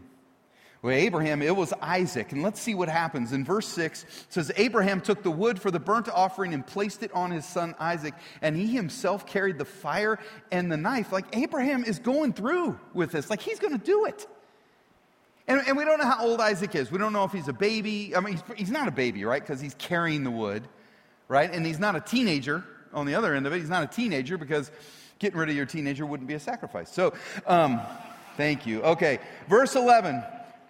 Well, 0.81 0.93
Abraham, 0.93 1.41
it 1.41 1.55
was 1.55 1.73
Isaac. 1.81 2.31
And 2.31 2.43
let's 2.43 2.61
see 2.61 2.75
what 2.75 2.87
happens. 2.87 3.33
In 3.33 3.43
verse 3.43 3.67
6, 3.67 4.05
says, 4.29 4.51
Abraham 4.55 5.01
took 5.01 5.23
the 5.23 5.31
wood 5.31 5.59
for 5.59 5.71
the 5.71 5.79
burnt 5.79 6.07
offering 6.07 6.53
and 6.53 6.65
placed 6.65 7.03
it 7.03 7.11
on 7.13 7.31
his 7.31 7.45
son 7.45 7.75
Isaac, 7.79 8.13
and 8.41 8.55
he 8.55 8.67
himself 8.67 9.25
carried 9.25 9.57
the 9.57 9.65
fire 9.65 10.19
and 10.51 10.71
the 10.71 10.77
knife. 10.77 11.11
Like 11.11 11.35
Abraham 11.35 11.83
is 11.83 11.99
going 11.99 12.33
through 12.33 12.79
with 12.93 13.11
this, 13.11 13.29
like 13.29 13.41
he's 13.41 13.59
going 13.59 13.77
to 13.77 13.83
do 13.83 14.05
it. 14.05 14.27
And, 15.47 15.61
and, 15.65 15.77
we 15.77 15.85
don't 15.85 15.97
know 15.99 16.05
how 16.05 16.25
old 16.25 16.41
Isaac 16.41 16.75
is. 16.75 16.91
We 16.91 16.97
don't 16.97 17.13
know 17.13 17.23
if 17.23 17.31
he's 17.31 17.47
a 17.47 17.53
baby. 17.53 18.15
I 18.15 18.19
mean, 18.19 18.33
he's, 18.33 18.57
he's 18.57 18.71
not 18.71 18.87
a 18.87 18.91
baby, 18.91 19.23
right? 19.23 19.41
Because 19.41 19.61
he's 19.61 19.75
carrying 19.75 20.23
the 20.23 20.31
wood, 20.31 20.67
right? 21.29 21.49
And 21.49 21.65
he's 21.65 21.79
not 21.79 21.95
a 21.95 22.01
teenager 22.01 22.65
on 22.93 23.05
the 23.05 23.15
other 23.15 23.33
end 23.33 23.47
of 23.47 23.53
it. 23.53 23.59
He's 23.59 23.69
not 23.69 23.83
a 23.83 23.87
teenager 23.87 24.37
because 24.37 24.71
getting 25.19 25.39
rid 25.39 25.49
of 25.49 25.55
your 25.55 25.65
teenager 25.65 26.05
wouldn't 26.05 26.27
be 26.27 26.33
a 26.33 26.39
sacrifice. 26.39 26.91
So, 26.91 27.13
um, 27.45 27.79
thank 28.35 28.65
you. 28.65 28.81
Okay, 28.81 29.19
verse 29.47 29.75
11. 29.75 30.21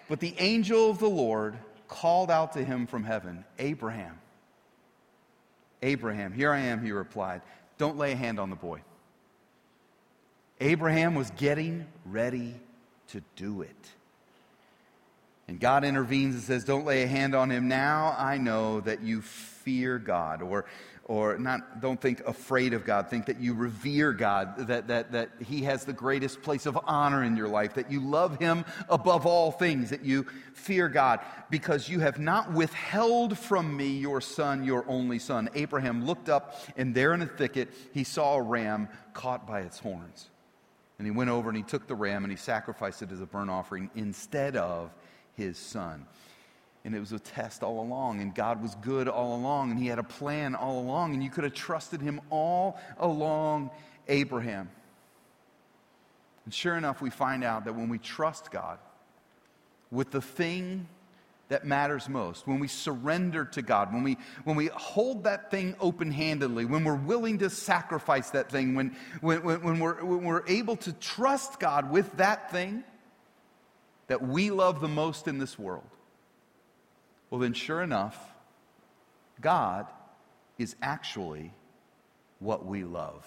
But 0.10 0.20
the 0.20 0.36
angel 0.38 0.92
of 0.92 1.00
the 1.00 1.10
Lord 1.10 1.58
called 1.88 2.30
out 2.30 2.54
to 2.54 2.64
him 2.64 2.86
from 2.86 3.04
heaven, 3.04 3.46
Abraham. 3.60 4.20
Abraham, 5.82 6.34
here 6.34 6.52
I 6.52 6.60
am, 6.60 6.84
he 6.84 6.92
replied. 6.92 7.42
Don't 7.78 7.98
lay 7.98 8.14
a 8.14 8.16
hand 8.16 8.40
on 8.40 8.50
the 8.50 8.56
boy. 8.56 8.82
Abraham 10.60 11.14
was 11.16 11.30
getting 11.32 11.86
ready 12.06 12.56
to 13.10 13.22
do 13.36 13.62
it. 13.62 13.76
And 15.48 15.60
God 15.60 15.86
intervenes 15.86 16.36
and 16.36 16.44
says, 16.44 16.64
Don't 16.66 16.86
lay 16.86 17.04
a 17.04 17.08
hand 17.08 17.34
on 17.34 17.50
him 17.50 17.68
now. 17.68 18.16
I 18.18 18.38
know 18.38 18.82
that 18.82 19.02
you 19.02 19.22
fear 19.22 19.98
God. 19.98 20.42
Or, 20.42 20.66
or 21.06 21.38
not, 21.38 21.80
don't 21.80 22.02
think 22.02 22.20
afraid 22.28 22.74
of 22.74 22.84
God. 22.84 23.10
Think 23.10 23.28
that 23.28 23.40
you 23.40 23.54
revere 23.54 24.12
God, 24.12 24.68
that, 24.68 24.90
that, 24.90 25.14
that 25.14 25.30
he 25.46 25.64
has 25.64 25.86
the 25.86 25.94
greatest 25.94 26.42
place 26.42 26.66
of 26.66 26.78
honor 26.84 27.24
in 27.24 27.38
your 27.38 27.48
life, 27.48 27.76
that 27.76 27.90
you 27.90 28.02
love 28.02 28.38
him 28.40 28.66
above 28.90 29.26
all 29.26 29.54
things, 29.54 29.90
that 29.92 30.04
you 30.04 30.28
fear 30.54 30.90
God, 30.90 31.22
because 31.50 31.88
you 31.88 32.02
have 32.02 32.20
not 32.20 32.52
withheld 32.52 33.38
from 33.38 33.76
me 33.76 33.88
your 33.88 34.20
son, 34.20 34.66
your 34.66 34.84
only 34.90 35.18
son. 35.18 35.50
Abraham 35.56 36.06
looked 36.06 36.28
up, 36.28 36.60
and 36.76 36.94
there 36.94 37.14
in 37.14 37.22
a 37.22 37.26
thicket 37.26 37.70
he 37.94 38.04
saw 38.04 38.36
a 38.36 38.42
ram 38.42 38.90
caught 39.14 39.48
by 39.48 39.62
its 39.62 39.80
horns. 39.80 40.28
And 41.00 41.08
he 41.08 41.12
went 41.12 41.30
over 41.30 41.48
and 41.48 41.56
he 41.56 41.64
took 41.64 41.88
the 41.88 41.96
ram 41.96 42.24
and 42.24 42.32
he 42.32 42.38
sacrificed 42.38 43.02
it 43.02 43.12
as 43.12 43.22
a 43.22 43.26
burnt 43.26 43.52
offering 43.52 43.90
instead 43.96 44.58
of 44.58 44.92
his 45.38 45.58
son. 45.58 46.06
And 46.84 46.96
it 46.96 47.00
was 47.00 47.12
a 47.12 47.20
test 47.20 47.64
all 47.64 47.82
along, 47.82 48.22
and 48.22 48.34
God 48.34 48.62
was 48.62 48.76
good 48.76 49.08
all 49.08 49.36
along, 49.36 49.72
and 49.72 49.80
he 49.80 49.88
had 49.88 50.00
a 50.00 50.04
plan 50.04 50.56
all 50.56 50.80
along, 50.80 51.14
and 51.14 51.24
you 51.24 51.30
could 51.30 51.44
have 51.44 51.54
trusted 51.54 52.02
him 52.02 52.20
all 52.30 52.80
along, 52.98 53.72
Abraham. 54.08 54.70
And 56.46 56.54
sure 56.54 56.78
enough, 56.78 57.02
we 57.02 57.10
find 57.10 57.44
out 57.44 57.66
that 57.66 57.74
when 57.74 57.90
we 57.90 57.98
trust 57.98 58.52
God 58.52 58.80
with 59.92 60.12
the 60.12 60.22
thing 60.22 60.88
that 61.50 61.66
matters 61.66 62.08
most, 62.08 62.48
when 62.48 62.60
we 62.60 62.70
surrender 62.70 63.44
to 63.46 63.62
God, 63.62 63.94
when 63.94 64.04
we, 64.04 64.18
when 64.46 64.56
we 64.56 64.68
hold 64.68 65.26
that 65.26 65.52
thing 65.52 65.76
open 65.82 66.10
handedly, 66.10 66.64
when 66.64 66.86
we're 66.86 66.96
willing 66.96 67.40
to 67.40 67.50
sacrifice 67.50 68.30
that 68.30 68.50
thing, 68.50 68.76
when, 68.76 68.96
when, 69.20 69.42
when, 69.44 69.80
we're, 69.80 70.04
when 70.04 70.24
we're 70.24 70.48
able 70.48 70.78
to 70.78 70.94
trust 70.94 71.60
God 71.60 71.92
with 71.92 72.16
that 72.16 72.50
thing, 72.50 72.86
that 74.08 74.26
we 74.26 74.50
love 74.50 74.82
the 74.82 74.88
most 74.88 75.28
in 75.28 75.38
this 75.38 75.60
world, 75.60 75.90
well, 77.30 77.42
then, 77.42 77.54
sure 77.54 77.82
enough, 77.82 78.18
God 79.42 79.88
is 80.58 80.76
actually 80.82 81.52
what 82.40 82.66
we 82.66 82.84
love 82.84 83.26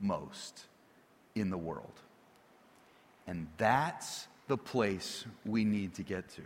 most 0.00 0.64
in 1.34 1.50
the 1.50 1.58
world. 1.58 1.92
And 3.26 3.46
that's 3.58 4.26
the 4.48 4.56
place 4.56 5.24
we 5.44 5.64
need 5.64 5.94
to 5.94 6.02
get 6.02 6.28
to. 6.30 6.42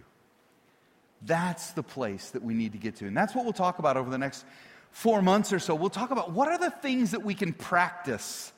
That's 1.23 1.71
the 1.73 1.83
place 1.83 2.31
that 2.31 2.43
we 2.43 2.55
need 2.55 2.73
to 2.73 2.79
get 2.79 2.97
to. 2.97 3.07
And 3.07 3.17
that's 3.17 3.35
what 3.35 3.45
we'll 3.45 3.55
talk 3.55 3.79
about 3.79 3.97
over 3.97 4.11
the 4.11 4.19
next 4.19 4.45
four 4.91 5.23
months 5.23 5.53
or 5.53 5.59
so. 5.59 5.75
We'll 5.75 5.91
talk 5.91 6.11
about 6.11 6.33
what 6.33 6.49
are 6.49 6.59
the 6.59 6.71
things 6.71 7.13
that 7.13 7.23
we 7.23 7.35
can 7.35 7.53
practice 7.53 8.53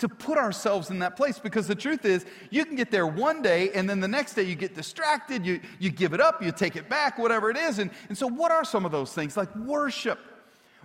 to 0.00 0.08
put 0.08 0.36
ourselves 0.36 0.90
in 0.90 0.98
that 0.98 1.16
place 1.16 1.38
because 1.38 1.66
the 1.66 1.74
truth 1.74 2.04
is 2.04 2.26
you 2.50 2.64
can 2.64 2.74
get 2.74 2.90
there 2.90 3.06
one 3.06 3.42
day 3.42 3.70
and 3.74 3.88
then 3.88 4.00
the 4.00 4.08
next 4.08 4.34
day 4.34 4.42
you 4.42 4.54
get 4.54 4.74
distracted 4.74 5.46
you, 5.46 5.60
you 5.78 5.90
give 5.90 6.12
it 6.12 6.20
up 6.20 6.42
you 6.42 6.50
take 6.52 6.76
it 6.76 6.88
back 6.88 7.18
whatever 7.18 7.50
it 7.50 7.56
is 7.56 7.78
and, 7.78 7.90
and 8.08 8.16
so 8.16 8.26
what 8.26 8.50
are 8.50 8.64
some 8.64 8.84
of 8.84 8.92
those 8.92 9.12
things? 9.12 9.36
Like 9.36 9.54
worship 9.56 10.18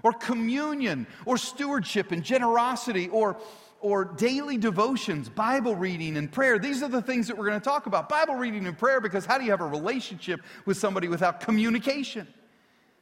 or 0.03 0.13
communion 0.13 1.07
or 1.25 1.37
stewardship 1.37 2.11
and 2.11 2.23
generosity 2.23 3.09
or 3.09 3.37
or 3.81 4.05
daily 4.05 4.57
devotions 4.57 5.29
bible 5.29 5.75
reading 5.75 6.17
and 6.17 6.31
prayer. 6.31 6.57
These 6.57 6.81
are 6.81 6.89
the 6.89 7.01
things 7.01 7.27
that 7.27 7.37
we're 7.37 7.47
going 7.47 7.59
to 7.59 7.63
talk 7.63 7.85
about. 7.85 8.09
Bible 8.09 8.35
reading 8.35 8.67
and 8.67 8.77
prayer 8.77 8.99
because 9.01 9.25
how 9.25 9.37
do 9.37 9.45
you 9.45 9.51
have 9.51 9.61
a 9.61 9.67
relationship 9.67 10.41
with 10.65 10.77
somebody 10.77 11.07
without 11.07 11.39
communication? 11.39 12.27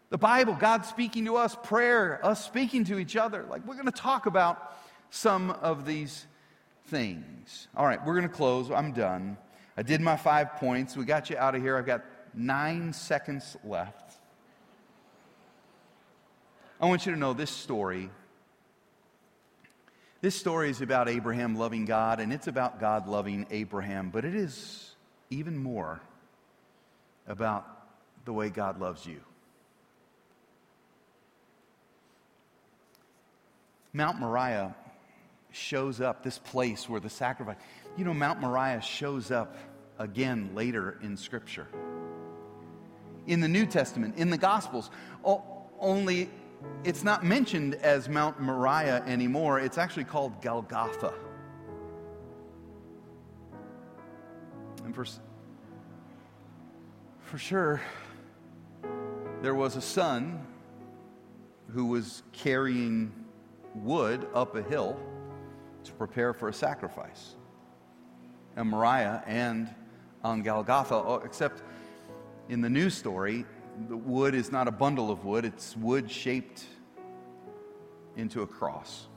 The 0.09 0.17
bible 0.17 0.55
god 0.59 0.85
speaking 0.85 1.25
to 1.25 1.37
us 1.37 1.55
prayer 1.63 2.23
us 2.25 2.43
speaking 2.43 2.83
to 2.85 2.99
each 2.99 3.15
other. 3.15 3.45
Like 3.49 3.65
we're 3.65 3.75
going 3.75 3.85
to 3.85 3.91
talk 3.91 4.25
about 4.25 4.75
some 5.13 5.51
of 5.51 5.85
these 5.85 6.25
things. 6.87 7.67
All 7.77 7.85
right, 7.85 8.03
we're 8.03 8.15
going 8.15 8.27
to 8.27 8.33
close. 8.33 8.71
I'm 8.71 8.93
done. 8.93 9.37
I 9.77 9.83
did 9.83 10.01
my 10.01 10.17
five 10.17 10.55
points. 10.55 10.97
We 10.97 11.05
got 11.05 11.29
you 11.29 11.37
out 11.37 11.53
of 11.53 11.61
here. 11.61 11.77
I've 11.77 11.85
got 11.85 12.03
nine 12.33 12.93
seconds 12.93 13.55
left. 13.63 14.17
I 16.81 16.87
want 16.87 17.05
you 17.05 17.13
to 17.13 17.17
know 17.17 17.33
this 17.33 17.51
story. 17.51 18.09
This 20.21 20.35
story 20.35 20.71
is 20.71 20.81
about 20.81 21.07
Abraham 21.07 21.55
loving 21.55 21.85
God, 21.85 22.19
and 22.19 22.33
it's 22.33 22.47
about 22.47 22.79
God 22.79 23.07
loving 23.07 23.45
Abraham, 23.51 24.09
but 24.09 24.25
it 24.25 24.33
is 24.33 24.95
even 25.29 25.55
more 25.55 26.01
about 27.27 27.67
the 28.25 28.33
way 28.33 28.49
God 28.49 28.79
loves 28.79 29.05
you. 29.05 29.19
Mount 33.93 34.19
Moriah 34.19 34.73
shows 35.53 36.01
up, 36.01 36.23
this 36.23 36.39
place 36.39 36.89
where 36.89 36.99
the 36.99 37.09
sacrifice, 37.09 37.57
you 37.95 38.03
know, 38.03 38.13
Mount 38.13 38.41
Moriah 38.41 38.81
shows 38.81 39.31
up 39.31 39.55
again 39.99 40.49
later 40.55 40.99
in 41.01 41.15
Scripture. 41.15 41.67
In 43.27 43.39
the 43.39 43.47
New 43.47 43.65
Testament, 43.65 44.15
in 44.17 44.29
the 44.29 44.37
Gospels, 44.37 44.89
only 45.79 46.29
it's 46.83 47.03
not 47.03 47.23
mentioned 47.23 47.75
as 47.75 48.09
Mount 48.09 48.41
Moriah 48.41 49.03
anymore. 49.05 49.59
It's 49.59 49.77
actually 49.77 50.05
called 50.05 50.41
Golgotha. 50.41 51.13
And 54.83 54.95
for, 54.95 55.05
for 57.21 57.37
sure, 57.37 57.79
there 59.41 59.55
was 59.55 59.75
a 59.75 59.81
son 59.81 60.45
who 61.69 61.85
was 61.85 62.23
carrying 62.33 63.11
wood 63.75 64.27
up 64.33 64.55
a 64.55 64.61
hill 64.63 64.99
to 65.85 65.91
prepare 65.93 66.33
for 66.33 66.49
a 66.49 66.53
sacrifice. 66.53 67.35
And 68.55 68.69
Moriah 68.69 69.23
and 69.25 69.73
on 70.23 70.43
Golgotha, 70.43 70.95
oh, 70.95 71.21
except 71.25 71.61
in 72.49 72.61
the 72.61 72.69
new 72.69 72.89
story, 72.89 73.45
the 73.89 73.97
wood 73.97 74.35
is 74.35 74.51
not 74.51 74.67
a 74.67 74.71
bundle 74.71 75.09
of 75.09 75.25
wood, 75.25 75.45
it's 75.45 75.75
wood 75.75 76.09
shaped 76.09 76.63
into 78.15 78.41
a 78.41 78.47
cross. 78.47 79.07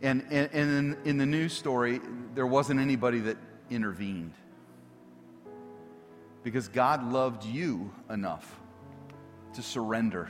And, 0.00 0.24
and, 0.30 0.48
and 0.52 0.70
in, 0.70 0.98
in 1.04 1.18
the 1.18 1.26
news 1.26 1.52
story, 1.52 2.00
there 2.34 2.46
wasn't 2.46 2.78
anybody 2.78 3.18
that 3.20 3.36
intervened. 3.68 4.32
Because 6.44 6.68
God 6.68 7.12
loved 7.12 7.44
you 7.44 7.92
enough 8.08 8.60
to 9.54 9.62
surrender 9.62 10.28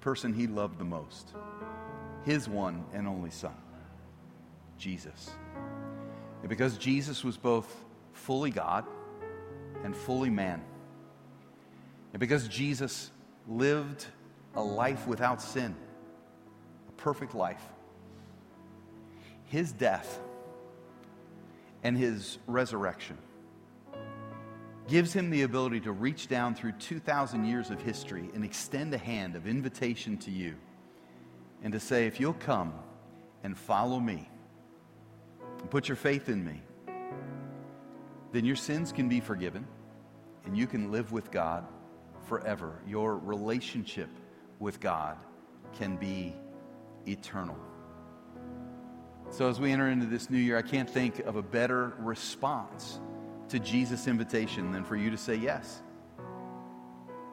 person 0.00 0.32
he 0.32 0.46
loved 0.46 0.78
the 0.78 0.84
most, 0.84 1.34
his 2.24 2.48
one 2.48 2.84
and 2.92 3.06
only 3.06 3.30
Son, 3.30 3.54
Jesus. 4.78 5.30
And 6.40 6.48
because 6.48 6.78
Jesus 6.78 7.24
was 7.24 7.36
both 7.36 7.84
fully 8.12 8.50
God 8.50 8.84
and 9.84 9.94
fully 9.94 10.30
man, 10.30 10.62
and 12.12 12.20
because 12.20 12.48
Jesus 12.48 13.10
lived 13.46 14.06
a 14.54 14.62
life 14.62 15.06
without 15.06 15.40
sin, 15.42 15.74
a 16.88 16.92
perfect 16.92 17.34
life. 17.34 17.62
His 19.44 19.72
death 19.72 20.18
and 21.82 21.96
his 21.96 22.38
resurrection 22.46 23.16
gives 24.88 25.12
him 25.12 25.30
the 25.30 25.42
ability 25.42 25.80
to 25.80 25.92
reach 25.92 26.28
down 26.28 26.54
through 26.54 26.72
2,000 26.72 27.44
years 27.44 27.70
of 27.70 27.80
history 27.80 28.30
and 28.34 28.44
extend 28.44 28.92
a 28.94 28.98
hand 28.98 29.36
of 29.36 29.46
invitation 29.46 30.16
to 30.16 30.30
you 30.30 30.54
and 31.62 31.72
to 31.72 31.80
say, 31.80 32.06
if 32.06 32.18
you'll 32.18 32.32
come 32.32 32.72
and 33.44 33.56
follow 33.56 34.00
me 34.00 34.28
and 35.60 35.70
put 35.70 35.88
your 35.88 35.96
faith 35.96 36.28
in 36.28 36.44
me, 36.44 36.62
then 38.32 38.44
your 38.44 38.56
sins 38.56 38.90
can 38.90 39.08
be 39.08 39.20
forgiven 39.20 39.66
and 40.44 40.56
you 40.56 40.66
can 40.66 40.90
live 40.90 41.12
with 41.12 41.30
God 41.30 41.66
forever. 42.26 42.80
Your 42.86 43.18
relationship 43.18 44.08
with 44.58 44.80
God 44.80 45.18
can 45.74 45.96
be 45.96 46.34
eternal. 47.06 47.56
So, 49.30 49.48
as 49.48 49.60
we 49.60 49.72
enter 49.72 49.88
into 49.88 50.06
this 50.06 50.30
new 50.30 50.38
year, 50.38 50.56
I 50.56 50.62
can't 50.62 50.88
think 50.88 51.18
of 51.20 51.36
a 51.36 51.42
better 51.42 51.92
response 51.98 52.98
to 53.48 53.58
Jesus' 53.58 54.06
invitation 54.06 54.72
than 54.72 54.84
for 54.84 54.96
you 54.96 55.10
to 55.10 55.16
say 55.16 55.34
yes. 55.34 55.82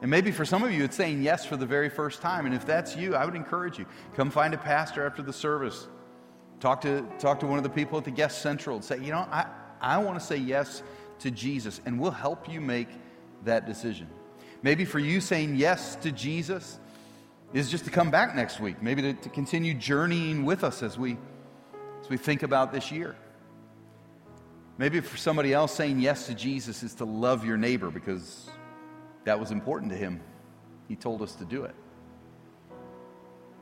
And 0.02 0.10
maybe 0.10 0.30
for 0.30 0.44
some 0.44 0.62
of 0.62 0.72
you, 0.72 0.84
it's 0.84 0.96
saying 0.96 1.22
yes 1.22 1.46
for 1.46 1.56
the 1.56 1.66
very 1.66 1.88
first 1.88 2.20
time. 2.20 2.46
And 2.46 2.54
if 2.54 2.66
that's 2.66 2.96
you, 2.96 3.14
I 3.14 3.24
would 3.24 3.34
encourage 3.34 3.78
you 3.78 3.86
come 4.14 4.30
find 4.30 4.52
a 4.54 4.58
pastor 4.58 5.06
after 5.06 5.22
the 5.22 5.32
service. 5.32 5.88
Talk 6.60 6.82
to, 6.82 7.06
talk 7.18 7.40
to 7.40 7.46
one 7.46 7.58
of 7.58 7.64
the 7.64 7.70
people 7.70 7.98
at 7.98 8.04
the 8.04 8.10
guest 8.10 8.42
central 8.42 8.76
and 8.76 8.84
say, 8.84 8.98
you 8.98 9.10
know, 9.10 9.26
I, 9.30 9.46
I 9.80 9.98
want 9.98 10.18
to 10.18 10.24
say 10.24 10.36
yes 10.36 10.82
to 11.20 11.30
Jesus, 11.30 11.80
and 11.86 11.98
we'll 11.98 12.10
help 12.10 12.50
you 12.50 12.60
make 12.60 12.88
that 13.44 13.66
decision. 13.66 14.08
Maybe 14.62 14.84
for 14.84 14.98
you, 14.98 15.20
saying 15.20 15.56
yes 15.56 15.96
to 15.96 16.12
Jesus 16.12 16.78
is 17.52 17.70
just 17.70 17.84
to 17.84 17.90
come 17.90 18.10
back 18.10 18.34
next 18.34 18.60
week, 18.60 18.82
maybe 18.82 19.02
to, 19.02 19.12
to 19.14 19.28
continue 19.28 19.74
journeying 19.74 20.44
with 20.44 20.64
us 20.64 20.82
as 20.82 20.98
we, 20.98 21.16
as 22.00 22.08
we 22.08 22.16
think 22.16 22.42
about 22.42 22.72
this 22.72 22.90
year. 22.90 23.16
Maybe 24.78 25.00
for 25.00 25.16
somebody 25.16 25.54
else, 25.54 25.74
saying 25.74 26.00
yes 26.00 26.26
to 26.26 26.34
Jesus 26.34 26.82
is 26.82 26.94
to 26.94 27.04
love 27.04 27.46
your 27.46 27.56
neighbor 27.56 27.90
because 27.90 28.48
that 29.24 29.40
was 29.40 29.50
important 29.50 29.90
to 29.92 29.96
him. 29.96 30.20
He 30.86 30.96
told 30.96 31.22
us 31.22 31.34
to 31.36 31.44
do 31.44 31.64
it. 31.64 31.74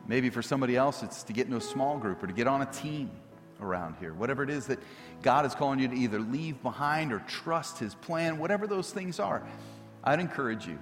Maybe 0.06 0.28
for 0.28 0.42
somebody 0.42 0.76
else, 0.76 1.02
it's 1.02 1.22
to 1.24 1.32
get 1.32 1.46
into 1.46 1.56
a 1.56 1.62
small 1.62 1.98
group 1.98 2.22
or 2.22 2.26
to 2.26 2.32
get 2.32 2.46
on 2.46 2.62
a 2.62 2.66
team 2.66 3.10
around 3.60 3.96
here. 4.00 4.12
Whatever 4.12 4.42
it 4.42 4.50
is 4.50 4.66
that 4.66 4.80
God 5.22 5.46
is 5.46 5.54
calling 5.54 5.78
you 5.78 5.88
to 5.88 5.94
either 5.94 6.18
leave 6.18 6.60
behind 6.62 7.12
or 7.12 7.20
trust 7.20 7.78
His 7.78 7.94
plan, 7.94 8.38
whatever 8.38 8.66
those 8.66 8.90
things 8.90 9.20
are, 9.20 9.46
I'd 10.02 10.20
encourage 10.20 10.66
you. 10.66 10.78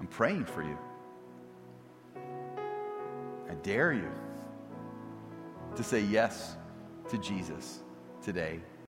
I'm 0.00 0.06
praying 0.06 0.46
for 0.46 0.62
you. 0.62 0.78
I 3.50 3.54
dare 3.62 3.92
you 3.92 4.10
to 5.76 5.82
say 5.82 6.00
yes 6.00 6.56
to 7.10 7.18
Jesus 7.18 7.80
today 8.22 8.60